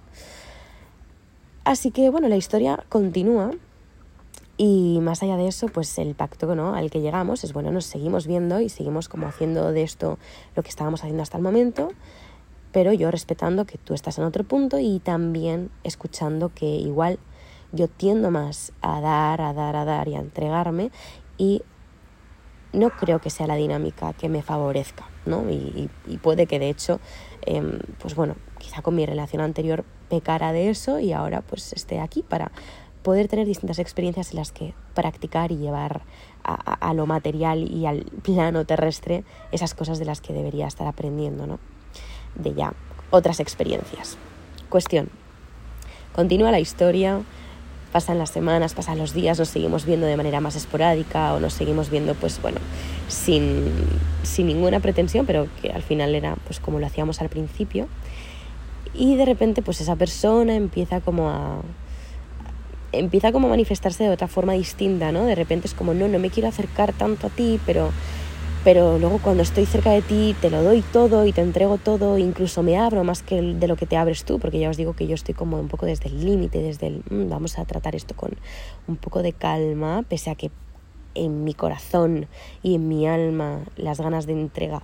Así 1.65 1.91
que, 1.91 2.09
bueno, 2.09 2.29
la 2.29 2.37
historia 2.37 2.85
continúa 2.87 3.51
y 4.63 4.99
más 5.01 5.23
allá 5.23 5.37
de 5.37 5.47
eso, 5.47 5.69
pues 5.69 5.97
el 5.97 6.13
pacto 6.13 6.53
¿no? 6.53 6.75
al 6.75 6.91
que 6.91 7.01
llegamos 7.01 7.43
es, 7.43 7.51
bueno, 7.51 7.71
nos 7.71 7.85
seguimos 7.85 8.27
viendo 8.27 8.61
y 8.61 8.69
seguimos 8.69 9.09
como 9.09 9.25
haciendo 9.25 9.71
de 9.71 9.81
esto 9.81 10.19
lo 10.55 10.61
que 10.61 10.69
estábamos 10.69 11.01
haciendo 11.01 11.23
hasta 11.23 11.37
el 11.37 11.43
momento 11.43 11.89
pero 12.71 12.93
yo 12.93 13.09
respetando 13.09 13.65
que 13.65 13.79
tú 13.79 13.95
estás 13.95 14.19
en 14.19 14.23
otro 14.23 14.43
punto 14.43 14.77
y 14.77 14.99
también 14.99 15.71
escuchando 15.83 16.51
que 16.53 16.67
igual 16.67 17.17
yo 17.71 17.87
tiendo 17.87 18.29
más 18.29 18.71
a 18.81 19.01
dar, 19.01 19.41
a 19.41 19.51
dar, 19.51 19.75
a 19.75 19.83
dar 19.83 20.07
y 20.07 20.15
a 20.15 20.19
entregarme 20.19 20.91
y 21.39 21.63
no 22.71 22.91
creo 22.91 23.19
que 23.19 23.31
sea 23.31 23.47
la 23.47 23.55
dinámica 23.55 24.13
que 24.13 24.29
me 24.29 24.43
favorezca, 24.43 25.09
¿no? 25.25 25.49
Y, 25.49 25.89
puede 26.21 26.45
que 26.45 26.59
de 26.59 26.69
hecho, 26.69 26.99
em, 27.45 27.79
pues 27.99 28.13
bueno, 28.13 28.35
quizá 28.59 28.83
con 28.83 28.95
mi 28.95 29.07
relación 29.07 29.41
anterior 29.41 29.83
pecara 30.07 30.53
de 30.53 30.69
eso 30.69 30.99
y 30.99 31.13
ahora 31.13 31.41
pues 31.41 31.73
esté 31.73 31.99
aquí 31.99 32.21
para 32.21 32.51
poder 33.03 33.27
tener 33.27 33.45
distintas 33.45 33.79
experiencias 33.79 34.31
en 34.31 34.37
las 34.37 34.51
que 34.51 34.73
practicar 34.93 35.51
y 35.51 35.57
llevar 35.57 36.01
a, 36.43 36.53
a 36.55 36.93
lo 36.93 37.05
material 37.05 37.69
y 37.71 37.85
al 37.85 38.05
plano 38.23 38.65
terrestre 38.65 39.23
esas 39.51 39.73
cosas 39.73 39.99
de 39.99 40.05
las 40.05 40.21
que 40.21 40.33
debería 40.33 40.67
estar 40.67 40.87
aprendiendo, 40.87 41.47
¿no? 41.47 41.59
de 42.35 42.53
ya 42.53 42.73
otras 43.09 43.39
experiencias. 43.39 44.17
Cuestión. 44.69 45.09
Continúa 46.13 46.51
la 46.51 46.59
historia, 46.59 47.21
pasan 47.91 48.17
las 48.17 48.29
semanas, 48.29 48.73
pasan 48.73 48.97
los 48.97 49.13
días, 49.13 49.39
nos 49.39 49.49
seguimos 49.49 49.85
viendo 49.85 50.05
de 50.05 50.17
manera 50.17 50.41
más 50.41 50.55
esporádica 50.55 51.33
o 51.33 51.39
nos 51.39 51.53
seguimos 51.53 51.89
viendo, 51.89 52.15
pues 52.15 52.41
bueno, 52.41 52.59
sin, 53.07 53.65
sin 54.23 54.47
ninguna 54.47 54.79
pretensión, 54.79 55.25
pero 55.25 55.47
que 55.61 55.71
al 55.71 55.83
final 55.83 56.15
era 56.15 56.35
pues 56.45 56.59
como 56.59 56.79
lo 56.79 56.85
hacíamos 56.85 57.21
al 57.21 57.29
principio. 57.29 57.87
Y 58.93 59.15
de 59.15 59.25
repente, 59.25 59.61
pues 59.61 59.79
esa 59.79 59.95
persona 59.95 60.55
empieza 60.55 60.99
como 60.99 61.29
a, 61.29 61.61
empieza 62.91 63.31
como 63.31 63.47
a 63.47 63.51
manifestarse 63.51 64.03
de 64.03 64.09
otra 64.09 64.27
forma 64.27 64.53
distinta, 64.53 65.11
¿no? 65.11 65.25
De 65.25 65.35
repente 65.35 65.67
es 65.67 65.73
como, 65.73 65.93
no, 65.93 66.07
no 66.07 66.19
me 66.19 66.29
quiero 66.29 66.49
acercar 66.49 66.93
tanto 66.93 67.27
a 67.27 67.29
ti, 67.29 67.59
pero 67.65 67.91
pero 68.63 68.99
luego 68.99 69.17
cuando 69.17 69.41
estoy 69.41 69.65
cerca 69.65 69.89
de 69.89 70.03
ti 70.03 70.35
te 70.39 70.51
lo 70.51 70.61
doy 70.61 70.83
todo 70.83 71.25
y 71.25 71.33
te 71.33 71.41
entrego 71.41 71.79
todo, 71.79 72.19
incluso 72.19 72.61
me 72.61 72.77
abro 72.77 73.03
más 73.03 73.23
que 73.23 73.41
de 73.41 73.67
lo 73.67 73.75
que 73.75 73.87
te 73.87 73.97
abres 73.97 74.23
tú, 74.23 74.37
porque 74.37 74.59
ya 74.59 74.69
os 74.69 74.77
digo 74.77 74.93
que 74.93 75.07
yo 75.07 75.15
estoy 75.15 75.33
como 75.33 75.59
un 75.59 75.67
poco 75.67 75.87
desde 75.87 76.09
el 76.09 76.23
límite, 76.23 76.61
desde 76.61 76.85
el 76.87 77.03
mm, 77.09 77.27
vamos 77.27 77.57
a 77.57 77.65
tratar 77.65 77.95
esto 77.95 78.15
con 78.15 78.37
un 78.87 78.97
poco 78.97 79.23
de 79.23 79.33
calma, 79.33 80.03
pese 80.07 80.29
a 80.29 80.35
que 80.35 80.51
en 81.15 81.43
mi 81.43 81.55
corazón 81.55 82.27
y 82.61 82.75
en 82.75 82.87
mi 82.87 83.07
alma 83.07 83.61
las 83.77 83.99
ganas 83.99 84.27
de 84.27 84.33
entrega 84.33 84.83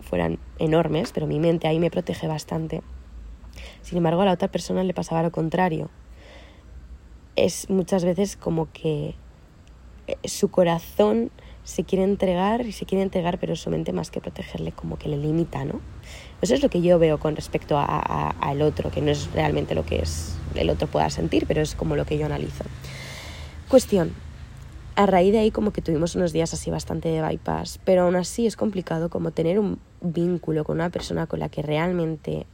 fueran 0.00 0.38
enormes, 0.58 1.12
pero 1.12 1.26
mi 1.26 1.38
mente 1.38 1.68
ahí 1.68 1.78
me 1.78 1.90
protege 1.90 2.26
bastante. 2.28 2.80
Sin 3.82 3.98
embargo, 3.98 4.22
a 4.22 4.24
la 4.24 4.32
otra 4.32 4.48
persona 4.48 4.82
le 4.84 4.94
pasaba 4.94 5.22
lo 5.22 5.30
contrario. 5.30 5.90
Es 7.36 7.70
muchas 7.70 8.04
veces 8.04 8.36
como 8.36 8.70
que 8.72 9.14
eh, 10.06 10.16
su 10.24 10.50
corazón 10.50 11.30
se 11.64 11.84
quiere 11.84 12.04
entregar 12.04 12.66
y 12.66 12.72
se 12.72 12.86
quiere 12.86 13.02
entregar, 13.02 13.38
pero 13.38 13.54
su 13.56 13.70
mente 13.70 13.92
más 13.92 14.10
que 14.10 14.20
protegerle 14.20 14.72
como 14.72 14.98
que 14.98 15.08
le 15.08 15.16
limita, 15.16 15.64
¿no? 15.64 15.80
Eso 16.40 16.54
es 16.54 16.62
lo 16.62 16.68
que 16.68 16.82
yo 16.82 16.98
veo 16.98 17.20
con 17.20 17.36
respecto 17.36 17.78
al 17.78 18.62
otro, 18.62 18.90
que 18.90 19.00
no 19.00 19.12
es 19.12 19.30
realmente 19.32 19.74
lo 19.74 19.86
que 19.86 20.00
es 20.00 20.36
el 20.56 20.70
otro 20.70 20.88
pueda 20.88 21.08
sentir, 21.08 21.46
pero 21.46 21.62
es 21.62 21.74
como 21.74 21.94
lo 21.94 22.04
que 22.04 22.18
yo 22.18 22.26
analizo. 22.26 22.64
Cuestión. 23.68 24.12
A 24.94 25.06
raíz 25.06 25.32
de 25.32 25.38
ahí 25.38 25.50
como 25.50 25.72
que 25.72 25.80
tuvimos 25.80 26.16
unos 26.16 26.32
días 26.34 26.52
así 26.52 26.70
bastante 26.70 27.08
de 27.08 27.22
bypass, 27.22 27.80
pero 27.82 28.02
aún 28.02 28.16
así 28.16 28.46
es 28.46 28.56
complicado 28.56 29.08
como 29.08 29.30
tener 29.30 29.58
un 29.58 29.78
vínculo 30.02 30.64
con 30.64 30.76
una 30.76 30.90
persona 30.90 31.26
con 31.26 31.38
la 31.38 31.48
que 31.48 31.62
realmente 31.62 32.44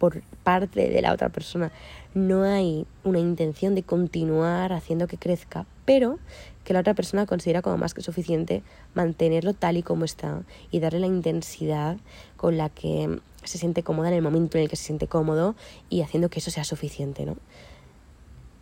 por 0.00 0.22
parte 0.42 0.88
de 0.88 1.02
la 1.02 1.12
otra 1.12 1.28
persona 1.28 1.70
no 2.14 2.42
hay 2.42 2.86
una 3.04 3.20
intención 3.20 3.74
de 3.76 3.84
continuar 3.84 4.72
haciendo 4.72 5.06
que 5.06 5.18
crezca, 5.18 5.66
pero 5.84 6.18
que 6.64 6.72
la 6.72 6.80
otra 6.80 6.94
persona 6.94 7.26
considera 7.26 7.62
como 7.62 7.76
más 7.76 7.92
que 7.94 8.00
suficiente 8.00 8.62
mantenerlo 8.94 9.52
tal 9.52 9.76
y 9.76 9.82
como 9.82 10.06
está 10.06 10.42
y 10.70 10.80
darle 10.80 11.00
la 11.00 11.06
intensidad 11.06 11.98
con 12.36 12.56
la 12.56 12.70
que 12.70 13.20
se 13.44 13.58
siente 13.58 13.82
cómoda 13.82 14.08
en 14.08 14.14
el 14.14 14.22
momento 14.22 14.56
en 14.56 14.64
el 14.64 14.70
que 14.70 14.76
se 14.76 14.84
siente 14.84 15.06
cómodo 15.06 15.54
y 15.90 16.00
haciendo 16.00 16.30
que 16.30 16.40
eso 16.40 16.50
sea 16.50 16.64
suficiente, 16.64 17.26
¿no? 17.26 17.36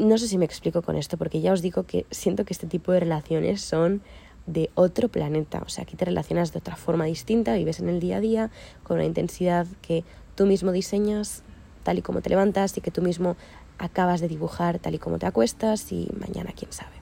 No 0.00 0.18
sé 0.18 0.28
si 0.28 0.38
me 0.38 0.44
explico 0.44 0.82
con 0.82 0.96
esto, 0.96 1.16
porque 1.16 1.40
ya 1.40 1.52
os 1.52 1.62
digo 1.62 1.84
que 1.84 2.04
siento 2.10 2.44
que 2.44 2.52
este 2.52 2.66
tipo 2.66 2.92
de 2.92 3.00
relaciones 3.00 3.60
son 3.62 4.02
de 4.46 4.70
otro 4.74 5.08
planeta, 5.08 5.62
o 5.64 5.68
sea, 5.68 5.82
aquí 5.82 5.96
te 5.96 6.04
relacionas 6.04 6.52
de 6.52 6.58
otra 6.58 6.76
forma 6.76 7.04
distinta, 7.04 7.54
vives 7.54 7.80
en 7.80 7.88
el 7.88 8.00
día 8.00 8.16
a 8.16 8.20
día 8.20 8.50
con 8.82 8.96
una 8.96 9.06
intensidad 9.06 9.66
que 9.82 10.04
tú 10.38 10.46
mismo 10.46 10.70
diseñas 10.70 11.42
tal 11.82 11.98
y 11.98 12.02
como 12.02 12.20
te 12.20 12.30
levantas 12.30 12.78
y 12.78 12.80
que 12.80 12.92
tú 12.92 13.02
mismo 13.02 13.36
acabas 13.76 14.20
de 14.20 14.28
dibujar 14.28 14.78
tal 14.78 14.94
y 14.94 14.98
como 15.00 15.18
te 15.18 15.26
acuestas 15.26 15.90
y 15.90 16.08
mañana 16.16 16.52
quién 16.56 16.72
sabe. 16.72 16.92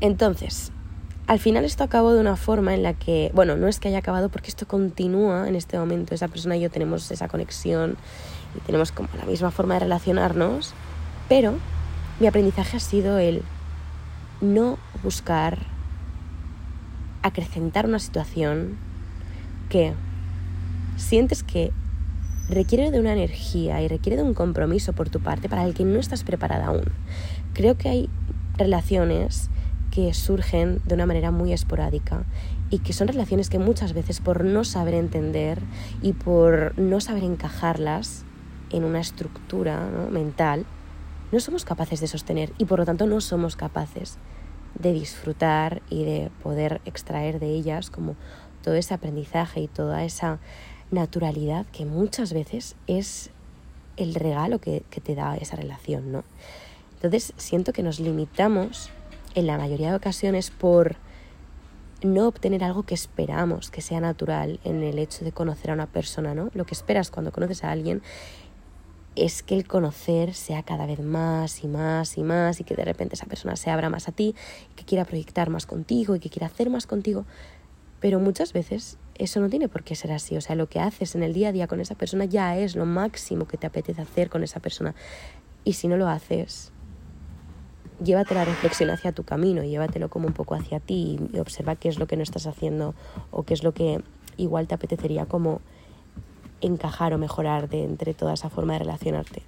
Entonces, 0.00 0.72
al 1.26 1.38
final 1.38 1.66
esto 1.66 1.84
acabó 1.84 2.14
de 2.14 2.20
una 2.20 2.36
forma 2.36 2.72
en 2.72 2.82
la 2.82 2.94
que, 2.94 3.30
bueno, 3.34 3.56
no 3.56 3.68
es 3.68 3.78
que 3.78 3.88
haya 3.88 3.98
acabado 3.98 4.30
porque 4.30 4.48
esto 4.48 4.66
continúa 4.66 5.46
en 5.46 5.54
este 5.54 5.78
momento, 5.78 6.14
esa 6.14 6.28
persona 6.28 6.56
y 6.56 6.60
yo 6.60 6.70
tenemos 6.70 7.10
esa 7.10 7.28
conexión 7.28 7.98
y 8.56 8.60
tenemos 8.60 8.90
como 8.90 9.10
la 9.18 9.26
misma 9.26 9.50
forma 9.50 9.74
de 9.74 9.80
relacionarnos, 9.80 10.72
pero 11.28 11.56
mi 12.20 12.26
aprendizaje 12.26 12.78
ha 12.78 12.80
sido 12.80 13.18
el 13.18 13.42
no 14.40 14.78
buscar 15.02 15.58
acrecentar 17.20 17.84
una 17.84 17.98
situación 17.98 18.78
que 19.68 19.92
sientes 20.96 21.42
que 21.42 21.70
requiere 22.52 22.90
de 22.90 23.00
una 23.00 23.12
energía 23.12 23.82
y 23.82 23.88
requiere 23.88 24.16
de 24.16 24.22
un 24.22 24.34
compromiso 24.34 24.92
por 24.92 25.10
tu 25.10 25.20
parte 25.20 25.48
para 25.48 25.64
el 25.64 25.74
que 25.74 25.84
no 25.84 25.98
estás 25.98 26.22
preparada 26.22 26.66
aún. 26.66 26.84
Creo 27.54 27.76
que 27.76 27.88
hay 27.88 28.10
relaciones 28.56 29.50
que 29.90 30.14
surgen 30.14 30.80
de 30.86 30.94
una 30.94 31.06
manera 31.06 31.30
muy 31.30 31.52
esporádica 31.52 32.24
y 32.70 32.78
que 32.78 32.92
son 32.92 33.08
relaciones 33.08 33.50
que 33.50 33.58
muchas 33.58 33.92
veces 33.92 34.20
por 34.20 34.44
no 34.44 34.64
saber 34.64 34.94
entender 34.94 35.60
y 36.00 36.14
por 36.14 36.78
no 36.78 37.00
saber 37.00 37.24
encajarlas 37.24 38.24
en 38.70 38.84
una 38.84 39.00
estructura 39.00 39.86
mental, 40.10 40.64
no 41.30 41.40
somos 41.40 41.64
capaces 41.64 42.00
de 42.00 42.06
sostener 42.06 42.52
y 42.58 42.64
por 42.64 42.78
lo 42.78 42.86
tanto 42.86 43.06
no 43.06 43.20
somos 43.20 43.56
capaces 43.56 44.18
de 44.78 44.92
disfrutar 44.92 45.82
y 45.90 46.04
de 46.04 46.30
poder 46.42 46.80
extraer 46.86 47.38
de 47.38 47.48
ellas 47.50 47.90
como 47.90 48.16
todo 48.62 48.74
ese 48.74 48.94
aprendizaje 48.94 49.60
y 49.60 49.68
toda 49.68 50.04
esa 50.04 50.38
naturalidad 50.92 51.66
que 51.72 51.84
muchas 51.84 52.32
veces 52.32 52.76
es 52.86 53.30
el 53.96 54.14
regalo 54.14 54.60
que, 54.60 54.84
te 55.02 55.14
da 55.14 55.36
esa 55.36 55.56
relación, 55.56 56.12
¿no? 56.12 56.24
Entonces 56.94 57.32
siento 57.36 57.72
que 57.72 57.82
nos 57.82 57.98
limitamos 57.98 58.90
en 59.34 59.46
la 59.46 59.58
mayoría 59.58 59.90
de 59.90 59.96
ocasiones 59.96 60.50
por 60.50 60.96
no 62.02 62.28
obtener 62.28 62.64
algo 62.64 62.82
que 62.84 62.94
esperamos 62.94 63.70
que 63.70 63.80
sea 63.80 64.00
natural 64.00 64.60
en 64.64 64.82
el 64.82 64.98
hecho 64.98 65.24
de 65.24 65.32
conocer 65.32 65.70
a 65.70 65.74
una 65.74 65.86
persona, 65.86 66.34
¿no? 66.34 66.50
Lo 66.54 66.64
que 66.64 66.74
esperas 66.74 67.10
cuando 67.10 67.32
conoces 67.32 67.64
a 67.64 67.70
alguien 67.70 68.02
es 69.14 69.42
que 69.42 69.54
el 69.54 69.66
conocer 69.66 70.34
sea 70.34 70.62
cada 70.62 70.86
vez 70.86 71.00
más 71.00 71.64
y 71.64 71.68
más 71.68 72.16
y 72.16 72.22
más 72.22 72.60
y 72.60 72.64
que 72.64 72.74
de 72.74 72.84
repente 72.84 73.14
esa 73.14 73.26
persona 73.26 73.56
se 73.56 73.70
abra 73.70 73.90
más 73.90 74.08
a 74.08 74.12
ti, 74.12 74.34
que 74.74 74.84
quiera 74.84 75.04
proyectar 75.04 75.50
más 75.50 75.66
contigo 75.66 76.16
y 76.16 76.20
que 76.20 76.30
quiera 76.30 76.46
hacer 76.46 76.70
más 76.70 76.86
contigo. 76.86 77.24
Pero 78.02 78.18
muchas 78.18 78.52
veces 78.52 78.98
eso 79.14 79.40
no 79.40 79.48
tiene 79.48 79.68
por 79.68 79.84
qué 79.84 79.94
ser 79.94 80.10
así. 80.10 80.36
O 80.36 80.40
sea, 80.40 80.56
lo 80.56 80.68
que 80.68 80.80
haces 80.80 81.14
en 81.14 81.22
el 81.22 81.32
día 81.32 81.50
a 81.50 81.52
día 81.52 81.68
con 81.68 81.80
esa 81.80 81.94
persona 81.94 82.24
ya 82.24 82.58
es 82.58 82.74
lo 82.74 82.84
máximo 82.84 83.46
que 83.46 83.56
te 83.56 83.68
apetece 83.68 84.02
hacer 84.02 84.28
con 84.28 84.42
esa 84.42 84.58
persona. 84.58 84.96
Y 85.64 85.74
si 85.74 85.86
no 85.86 85.96
lo 85.96 86.08
haces, 86.08 86.72
llévate 88.02 88.34
la 88.34 88.44
reflexión 88.44 88.90
hacia 88.90 89.12
tu 89.12 89.22
camino, 89.22 89.62
llévatelo 89.62 90.10
como 90.10 90.26
un 90.26 90.32
poco 90.32 90.56
hacia 90.56 90.80
ti 90.80 91.20
y 91.32 91.38
observa 91.38 91.76
qué 91.76 91.88
es 91.88 92.00
lo 92.00 92.08
que 92.08 92.16
no 92.16 92.24
estás 92.24 92.48
haciendo 92.48 92.96
o 93.30 93.44
qué 93.44 93.54
es 93.54 93.62
lo 93.62 93.72
que 93.72 94.02
igual 94.36 94.66
te 94.66 94.74
apetecería 94.74 95.26
como 95.26 95.60
encajar 96.60 97.14
o 97.14 97.18
mejorar 97.18 97.68
de 97.68 97.84
entre 97.84 98.14
toda 98.14 98.34
esa 98.34 98.50
forma 98.50 98.72
de 98.72 98.80
relacionarte. 98.80 99.42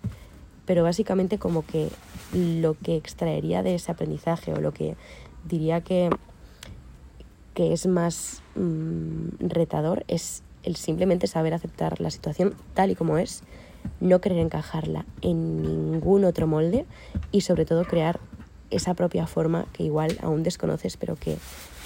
Pero 0.64 0.84
básicamente 0.84 1.38
como 1.38 1.66
que 1.66 1.88
lo 2.32 2.74
que 2.74 2.94
extraería 2.94 3.64
de 3.64 3.74
ese 3.74 3.90
aprendizaje 3.90 4.52
o 4.52 4.60
lo 4.60 4.72
que 4.72 4.96
diría 5.44 5.80
que, 5.80 6.10
que 7.54 7.72
es 7.72 7.86
más 7.86 8.42
mm, 8.56 9.48
retador 9.48 10.04
es 10.08 10.42
el 10.62 10.76
simplemente 10.76 11.26
saber 11.26 11.54
aceptar 11.54 12.00
la 12.00 12.10
situación 12.10 12.54
tal 12.74 12.90
y 12.90 12.94
como 12.94 13.18
es, 13.18 13.42
no 14.00 14.20
querer 14.20 14.38
encajarla 14.38 15.04
en 15.20 15.62
ningún 15.62 16.24
otro 16.24 16.46
molde 16.46 16.86
y 17.32 17.42
sobre 17.42 17.64
todo 17.64 17.84
crear 17.84 18.18
esa 18.70 18.94
propia 18.94 19.26
forma 19.26 19.66
que 19.72 19.84
igual 19.84 20.18
aún 20.22 20.42
desconoces, 20.42 20.96
pero 20.96 21.16
que 21.16 21.36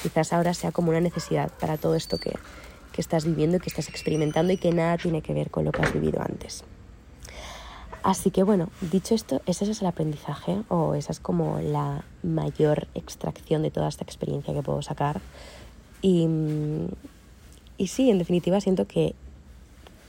quizás 0.03 0.33
ahora 0.33 0.55
sea 0.55 0.73
como 0.73 0.91
una 0.91 1.01
necesidad 1.01 1.51
para 1.61 1.77
todo 1.77 1.95
esto 1.95 2.19
que, 2.19 2.33
que 2.93 3.01
estás 3.01 3.25
viviendo 3.25 3.57
y 3.57 3.61
que 3.61 3.69
estás 3.69 3.89
experimentando 3.89 4.53
y 4.53 4.57
que 4.57 4.73
nada 4.73 4.97
tiene 4.97 5.23
que 5.23 5.35
ver 5.35 5.51
con 5.51 5.65
lo 5.65 5.73
que 5.73 5.83
has 5.83 5.93
vivido 5.93 6.23
antes. 6.23 6.65
Así 8.03 8.31
que 8.31 8.43
bueno, 8.43 8.71
dicho 8.81 9.15
esto, 9.15 9.43
ese 9.47 9.71
es 9.71 9.81
el 9.81 9.87
aprendizaje 9.87 10.63
o 10.69 10.95
esa 10.95 11.13
es 11.13 11.21
como 11.21 11.61
la 11.61 12.05
mayor 12.23 12.87
extracción 12.95 13.63
de 13.63 13.71
toda 13.71 13.89
esta 13.89 14.05
experiencia 14.05 14.55
que 14.55 14.63
puedo 14.63 14.83
sacar. 14.83 15.21
Y, 16.03 16.27
y 17.77 17.87
sí, 17.89 18.11
en 18.11 18.19
definitiva 18.19 18.61
siento 18.61 18.87
que 18.87 19.15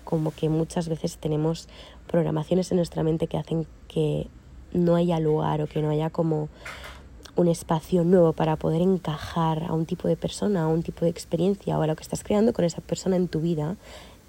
como 0.04 0.32
que 0.32 0.49
muchas 0.49 0.89
veces 0.89 1.17
tenemos 1.17 1.67
programaciones 2.08 2.71
en 2.71 2.78
nuestra 2.78 3.04
mente 3.04 3.28
que 3.28 3.38
hacen 3.38 3.67
que 3.88 4.28
no 4.73 4.95
haya 4.95 5.19
lugar 5.19 5.62
o 5.62 5.67
que 5.67 5.82
no 5.82 5.89
haya 5.89 6.10
como 6.10 6.49
un 7.36 7.47
espacio 7.47 8.04
nuevo 8.04 8.34
para 8.34 8.56
poder 8.56 8.82
encajar 8.82 9.63
a 9.63 9.73
un 9.73 9.86
tipo 9.86 10.08
de 10.08 10.15
persona, 10.15 10.63
a 10.63 10.67
un 10.67 10.84
tipo 10.84 11.06
de 11.06 11.12
experiencia 11.12 11.78
o 11.78 11.82
a 11.82 11.88
lo 11.88 11.95
que 11.95 12.04
estás 12.04 12.23
creando 12.23 12.54
con 12.54 12.65
esa 12.65 12.82
persona 12.82 13.15
en 13.15 13.28
tu 13.28 13.39
vida 13.39 13.78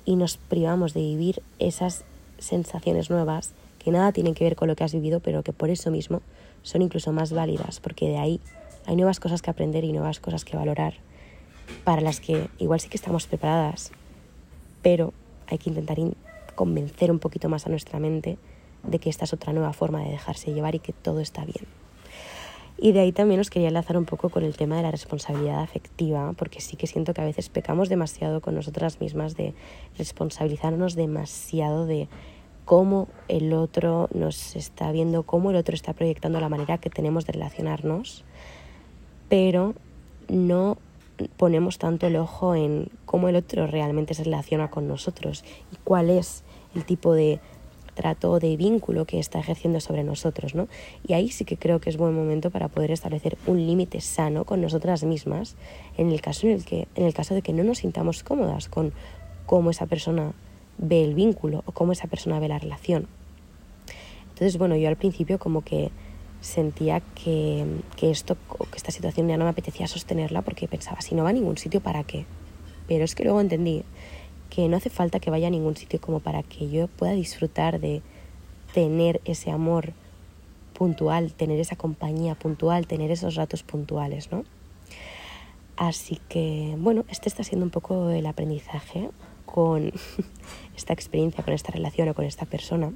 y 0.05 0.16
nos 0.16 0.37
privamos 0.37 0.94
de 0.94 1.01
vivir 1.01 1.42
esas 1.59 2.05
sensaciones 2.38 3.11
nuevas 3.11 3.53
que 3.79 3.90
nada 3.90 4.12
tienen 4.12 4.35
que 4.35 4.44
ver 4.44 4.57
con 4.57 4.68
lo 4.68 4.77
que 4.77 4.85
has 4.85 4.92
vivido, 4.92 5.20
pero 5.20 5.42
que 5.42 5.53
por 5.53 5.70
eso 5.70 5.90
mismo 5.90 6.20
son 6.62 6.83
incluso 6.83 7.12
más 7.12 7.33
válidas, 7.33 7.81
porque 7.81 8.09
de 8.09 8.18
ahí 8.18 8.40
hay 8.87 8.96
nuevas 8.96 9.18
cosas 9.18 9.42
que 9.42 9.51
aprender 9.51 9.85
y 9.85 9.92
nuevas 9.92 10.20
cosas 10.20 10.44
que 10.44 10.57
valorar, 10.57 10.94
para 11.85 12.03
las 12.03 12.20
que 12.20 12.49
igual 12.59 12.81
sí 12.81 12.88
que 12.88 12.96
estamos 12.96 13.27
preparadas, 13.27 13.92
pero 14.83 15.12
hay 15.46 15.59
que 15.59 15.70
intentar 15.70 15.99
convencer 16.55 17.11
un 17.11 17.18
poquito 17.18 17.49
más 17.49 17.66
a 17.66 17.70
nuestra 17.70 17.99
mente 17.99 18.38
de 18.83 18.99
que 18.99 19.11
esta 19.11 19.25
es 19.25 19.33
otra 19.33 19.53
nueva 19.53 19.73
forma 19.73 20.03
de 20.03 20.11
dejarse 20.11 20.53
llevar 20.53 20.75
y 20.75 20.79
que 20.79 20.92
todo 20.92 21.20
está 21.20 21.44
bien. 21.44 21.66
Y 22.83 22.92
de 22.92 23.01
ahí 23.01 23.12
también 23.12 23.40
os 23.40 23.51
quería 23.51 23.68
enlazar 23.68 23.99
un 23.99 24.07
poco 24.07 24.31
con 24.31 24.42
el 24.42 24.57
tema 24.57 24.77
de 24.77 24.83
la 24.83 24.90
responsabilidad 24.90 25.61
afectiva, 25.61 26.33
porque 26.33 26.62
sí 26.62 26.77
que 26.77 26.87
siento 26.87 27.12
que 27.12 27.20
a 27.20 27.27
veces 27.27 27.51
pecamos 27.51 27.90
demasiado 27.90 28.40
con 28.40 28.55
nosotras 28.55 29.01
mismas 29.01 29.37
de 29.37 29.53
responsabilizarnos 29.99 30.94
demasiado 30.94 31.85
de 31.85 32.09
cómo 32.64 33.09
el 33.29 33.53
otro 33.53 34.09
nos 34.14 34.57
está 34.57 34.92
viendo, 34.92 35.25
cómo 35.25 35.51
el 35.51 35.57
otro 35.57 35.75
está 35.75 35.92
proyectando 35.92 36.40
la 36.40 36.49
manera 36.49 36.79
que 36.79 36.88
tenemos 36.88 37.27
de 37.27 37.33
relacionarnos, 37.33 38.25
pero 39.29 39.75
no 40.29 40.79
ponemos 41.37 41.79
tanto 41.79 42.07
el 42.07 42.17
ojo 42.17 42.55
en 42.55 42.89
cómo 43.05 43.29
el 43.29 43.37
otro 43.37 43.67
realmente 43.67 44.15
se 44.15 44.25
relaciona 44.25 44.71
con 44.71 44.89
nosotros 44.89 45.45
y 45.73 45.77
cuál 45.85 46.11
es 46.11 46.43
el 46.75 46.85
tipo 46.85 47.15
de 47.15 47.41
trato 47.95 48.39
de 48.39 48.57
vínculo 48.57 49.05
que 49.05 49.19
está 49.19 49.41
ejerciendo 49.41 49.81
sobre 49.81 50.05
nosotros, 50.05 50.55
¿no? 50.55 50.69
Y 51.07 51.13
ahí 51.13 51.29
sí 51.29 51.45
que 51.45 51.57
creo 51.57 51.81
que 51.81 51.91
es 51.91 51.97
buen 51.97 52.15
momento 52.15 52.51
para 52.51 52.69
poder 52.69 52.93
establecer 52.93 53.37
un 53.47 53.67
límite 53.67 54.01
sano 54.01 54.45
con 54.45 54.61
nosotras 54.61 55.05
mismas 55.05 55.57
en 55.99 56.11
el 56.11 56.21
caso 56.21 56.47
en 56.47 56.55
el 56.55 56.65
que 56.65 56.89
en 56.95 57.05
el 57.05 57.13
caso 57.13 57.35
de 57.35 57.43
que 57.43 57.53
no 57.53 57.63
nos 57.63 57.79
sintamos 57.79 58.23
cómodas 58.23 58.69
con 58.69 58.93
cómo 59.47 59.71
esa 59.71 59.87
persona 59.87 60.33
ve 60.79 61.05
el 61.05 61.15
vínculo 61.15 61.63
o 61.67 61.73
cómo 61.73 61.93
esa 61.93 62.07
persona 62.07 62.39
ve 62.39 62.49
la 62.49 62.59
relación. 62.59 63.07
Entonces, 64.31 64.57
bueno, 64.57 64.77
yo 64.77 64.89
al 64.89 64.97
principio 64.97 65.39
como 65.39 65.63
que 65.63 65.91
sentía 66.40 67.00
que, 67.00 67.66
que 67.96 68.11
esto, 68.11 68.37
que 68.70 68.76
esta 68.76 68.90
situación 68.90 69.29
ya 69.29 69.37
no 69.37 69.44
me 69.44 69.50
apetecía 69.50 69.87
sostenerla 69.87 70.42
porque 70.42 70.68
pensaba, 70.68 71.00
si 71.00 71.14
no 71.14 71.24
va 71.24 71.31
a 71.31 71.33
ningún 71.33 71.59
sitio, 71.59 71.81
¿para 71.81 72.05
qué? 72.05 72.26
Pero 72.88 73.05
es 73.05 73.14
que 73.14 73.24
luego 73.24 73.40
entendí 73.40 73.85
que 74.50 74.68
no 74.68 74.76
hace 74.76 74.90
falta 74.90 75.20
que 75.20 75.31
vaya 75.31 75.46
a 75.46 75.50
ningún 75.50 75.76
sitio 75.76 76.00
como 76.00 76.20
para 76.20 76.42
que 76.42 76.68
yo 76.68 76.88
pueda 76.88 77.12
disfrutar 77.12 77.81
de 77.81 78.03
tener 78.74 79.20
ese 79.24 79.50
amor 79.50 79.92
puntual, 80.74 81.33
tener 81.33 81.61
esa 81.61 81.76
compañía 81.76 82.35
puntual, 82.35 82.87
tener 82.87 83.11
esos 83.11 83.35
ratos 83.35 83.62
puntuales, 83.62 84.33
¿no? 84.33 84.44
Así 85.76 86.20
que, 86.29 86.74
bueno, 86.79 87.05
este 87.09 87.29
está 87.29 87.42
siendo 87.44 87.64
un 87.64 87.70
poco 87.70 88.11
el 88.11 88.26
aprendizaje 88.26 89.09
con 89.46 89.92
esta 90.76 90.92
experiencia, 90.92 91.44
con 91.44 91.55
esta 91.55 91.72
relación 91.72 92.09
o 92.09 92.14
con 92.14 92.24
esta 92.24 92.44
persona. 92.44 92.92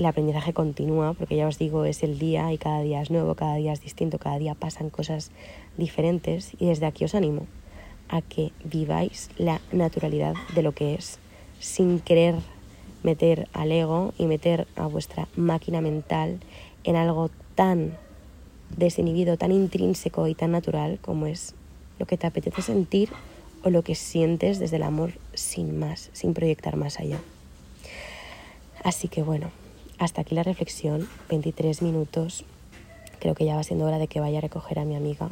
El 0.00 0.06
aprendizaje 0.06 0.54
continúa, 0.54 1.12
porque 1.12 1.36
ya 1.36 1.46
os 1.46 1.58
digo, 1.58 1.84
es 1.84 2.02
el 2.02 2.18
día 2.18 2.50
y 2.54 2.56
cada 2.56 2.80
día 2.80 3.02
es 3.02 3.10
nuevo, 3.10 3.34
cada 3.34 3.56
día 3.56 3.74
es 3.74 3.82
distinto, 3.82 4.18
cada 4.18 4.38
día 4.38 4.54
pasan 4.54 4.88
cosas 4.88 5.30
diferentes 5.76 6.52
y 6.58 6.68
desde 6.68 6.86
aquí 6.86 7.04
os 7.04 7.14
animo 7.14 7.46
a 8.08 8.22
que 8.22 8.50
viváis 8.64 9.28
la 9.36 9.60
naturalidad 9.72 10.32
de 10.54 10.62
lo 10.62 10.72
que 10.72 10.94
es, 10.94 11.18
sin 11.58 12.00
querer 12.00 12.36
meter 13.02 13.46
al 13.52 13.72
ego 13.72 14.14
y 14.16 14.24
meter 14.24 14.66
a 14.74 14.86
vuestra 14.86 15.28
máquina 15.36 15.82
mental 15.82 16.40
en 16.84 16.96
algo 16.96 17.30
tan 17.54 17.98
desinhibido, 18.74 19.36
tan 19.36 19.52
intrínseco 19.52 20.28
y 20.28 20.34
tan 20.34 20.52
natural 20.52 20.98
como 21.02 21.26
es 21.26 21.54
lo 21.98 22.06
que 22.06 22.16
te 22.16 22.26
apetece 22.26 22.62
sentir 22.62 23.10
o 23.64 23.68
lo 23.68 23.82
que 23.82 23.94
sientes 23.94 24.60
desde 24.60 24.76
el 24.76 24.82
amor 24.82 25.12
sin 25.34 25.78
más, 25.78 26.08
sin 26.14 26.32
proyectar 26.32 26.76
más 26.76 27.00
allá. 27.00 27.18
Así 28.82 29.08
que 29.08 29.22
bueno, 29.22 29.50
hasta 30.00 30.22
aquí 30.22 30.34
la 30.34 30.42
reflexión, 30.42 31.08
23 31.28 31.82
minutos. 31.82 32.44
Creo 33.20 33.34
que 33.36 33.44
ya 33.44 33.54
va 33.54 33.62
siendo 33.62 33.84
hora 33.84 33.98
de 33.98 34.08
que 34.08 34.18
vaya 34.18 34.38
a 34.38 34.40
recoger 34.40 34.80
a 34.80 34.84
mi 34.84 34.96
amiga 34.96 35.30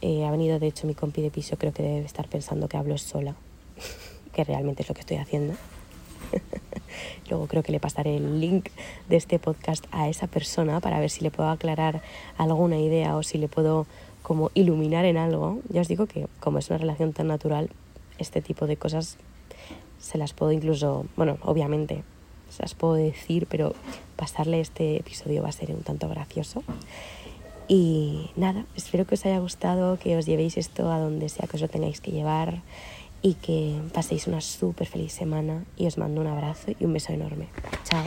eh, 0.00 0.24
ha 0.24 0.30
venido, 0.30 0.60
de 0.60 0.68
hecho, 0.68 0.86
mi 0.86 0.94
compi 0.94 1.22
de 1.22 1.30
piso, 1.30 1.56
creo 1.56 1.72
que 1.72 1.82
debe 1.82 2.04
estar 2.04 2.28
pensando 2.28 2.68
que 2.68 2.76
hablo 2.76 2.96
sola, 2.98 3.34
que 4.32 4.44
realmente 4.44 4.82
es 4.82 4.88
lo 4.88 4.94
que 4.94 5.00
estoy 5.00 5.16
haciendo. 5.16 5.54
Luego 7.30 7.46
creo 7.48 7.62
que 7.64 7.72
le 7.72 7.80
pasaré 7.80 8.16
el 8.16 8.40
link 8.40 8.68
de 9.08 9.16
este 9.16 9.38
podcast 9.38 9.86
a 9.90 10.08
esa 10.08 10.28
persona 10.28 10.78
para 10.80 11.00
ver 11.00 11.10
si 11.10 11.22
le 11.22 11.30
puedo 11.30 11.48
aclarar 11.48 12.02
alguna 12.36 12.78
idea 12.78 13.16
o 13.16 13.22
si 13.22 13.38
le 13.38 13.48
puedo 13.48 13.86
como 14.22 14.50
iluminar 14.54 15.04
en 15.04 15.16
algo. 15.16 15.58
Ya 15.68 15.80
os 15.80 15.88
digo 15.88 16.06
que 16.06 16.28
como 16.38 16.58
es 16.58 16.70
una 16.70 16.78
relación 16.78 17.12
tan 17.12 17.26
natural, 17.26 17.70
este 18.18 18.40
tipo 18.40 18.66
de 18.66 18.76
cosas 18.76 19.16
se 19.98 20.16
las 20.16 20.32
puedo 20.32 20.52
incluso, 20.52 21.06
bueno, 21.16 21.38
obviamente 21.42 22.04
se 22.50 22.62
las 22.62 22.74
puedo 22.74 22.94
decir, 22.94 23.46
pero 23.48 23.74
pasarle 24.16 24.60
este 24.60 24.96
episodio 24.96 25.42
va 25.42 25.48
a 25.48 25.52
ser 25.52 25.70
un 25.70 25.82
tanto 25.82 26.08
gracioso. 26.08 26.62
Y 27.68 28.30
nada, 28.36 28.64
espero 28.76 29.06
que 29.06 29.14
os 29.14 29.26
haya 29.26 29.38
gustado, 29.38 29.98
que 29.98 30.16
os 30.16 30.24
llevéis 30.24 30.56
esto 30.56 30.90
a 30.90 30.98
donde 30.98 31.28
sea 31.28 31.46
que 31.46 31.56
os 31.56 31.60
lo 31.60 31.68
tengáis 31.68 32.00
que 32.00 32.12
llevar 32.12 32.62
y 33.20 33.34
que 33.34 33.78
paséis 33.92 34.26
una 34.26 34.40
súper 34.40 34.86
feliz 34.86 35.12
semana 35.12 35.64
y 35.76 35.86
os 35.86 35.98
mando 35.98 36.20
un 36.20 36.28
abrazo 36.28 36.72
y 36.78 36.84
un 36.84 36.92
beso 36.94 37.12
enorme. 37.12 37.48
Chao. 37.84 38.06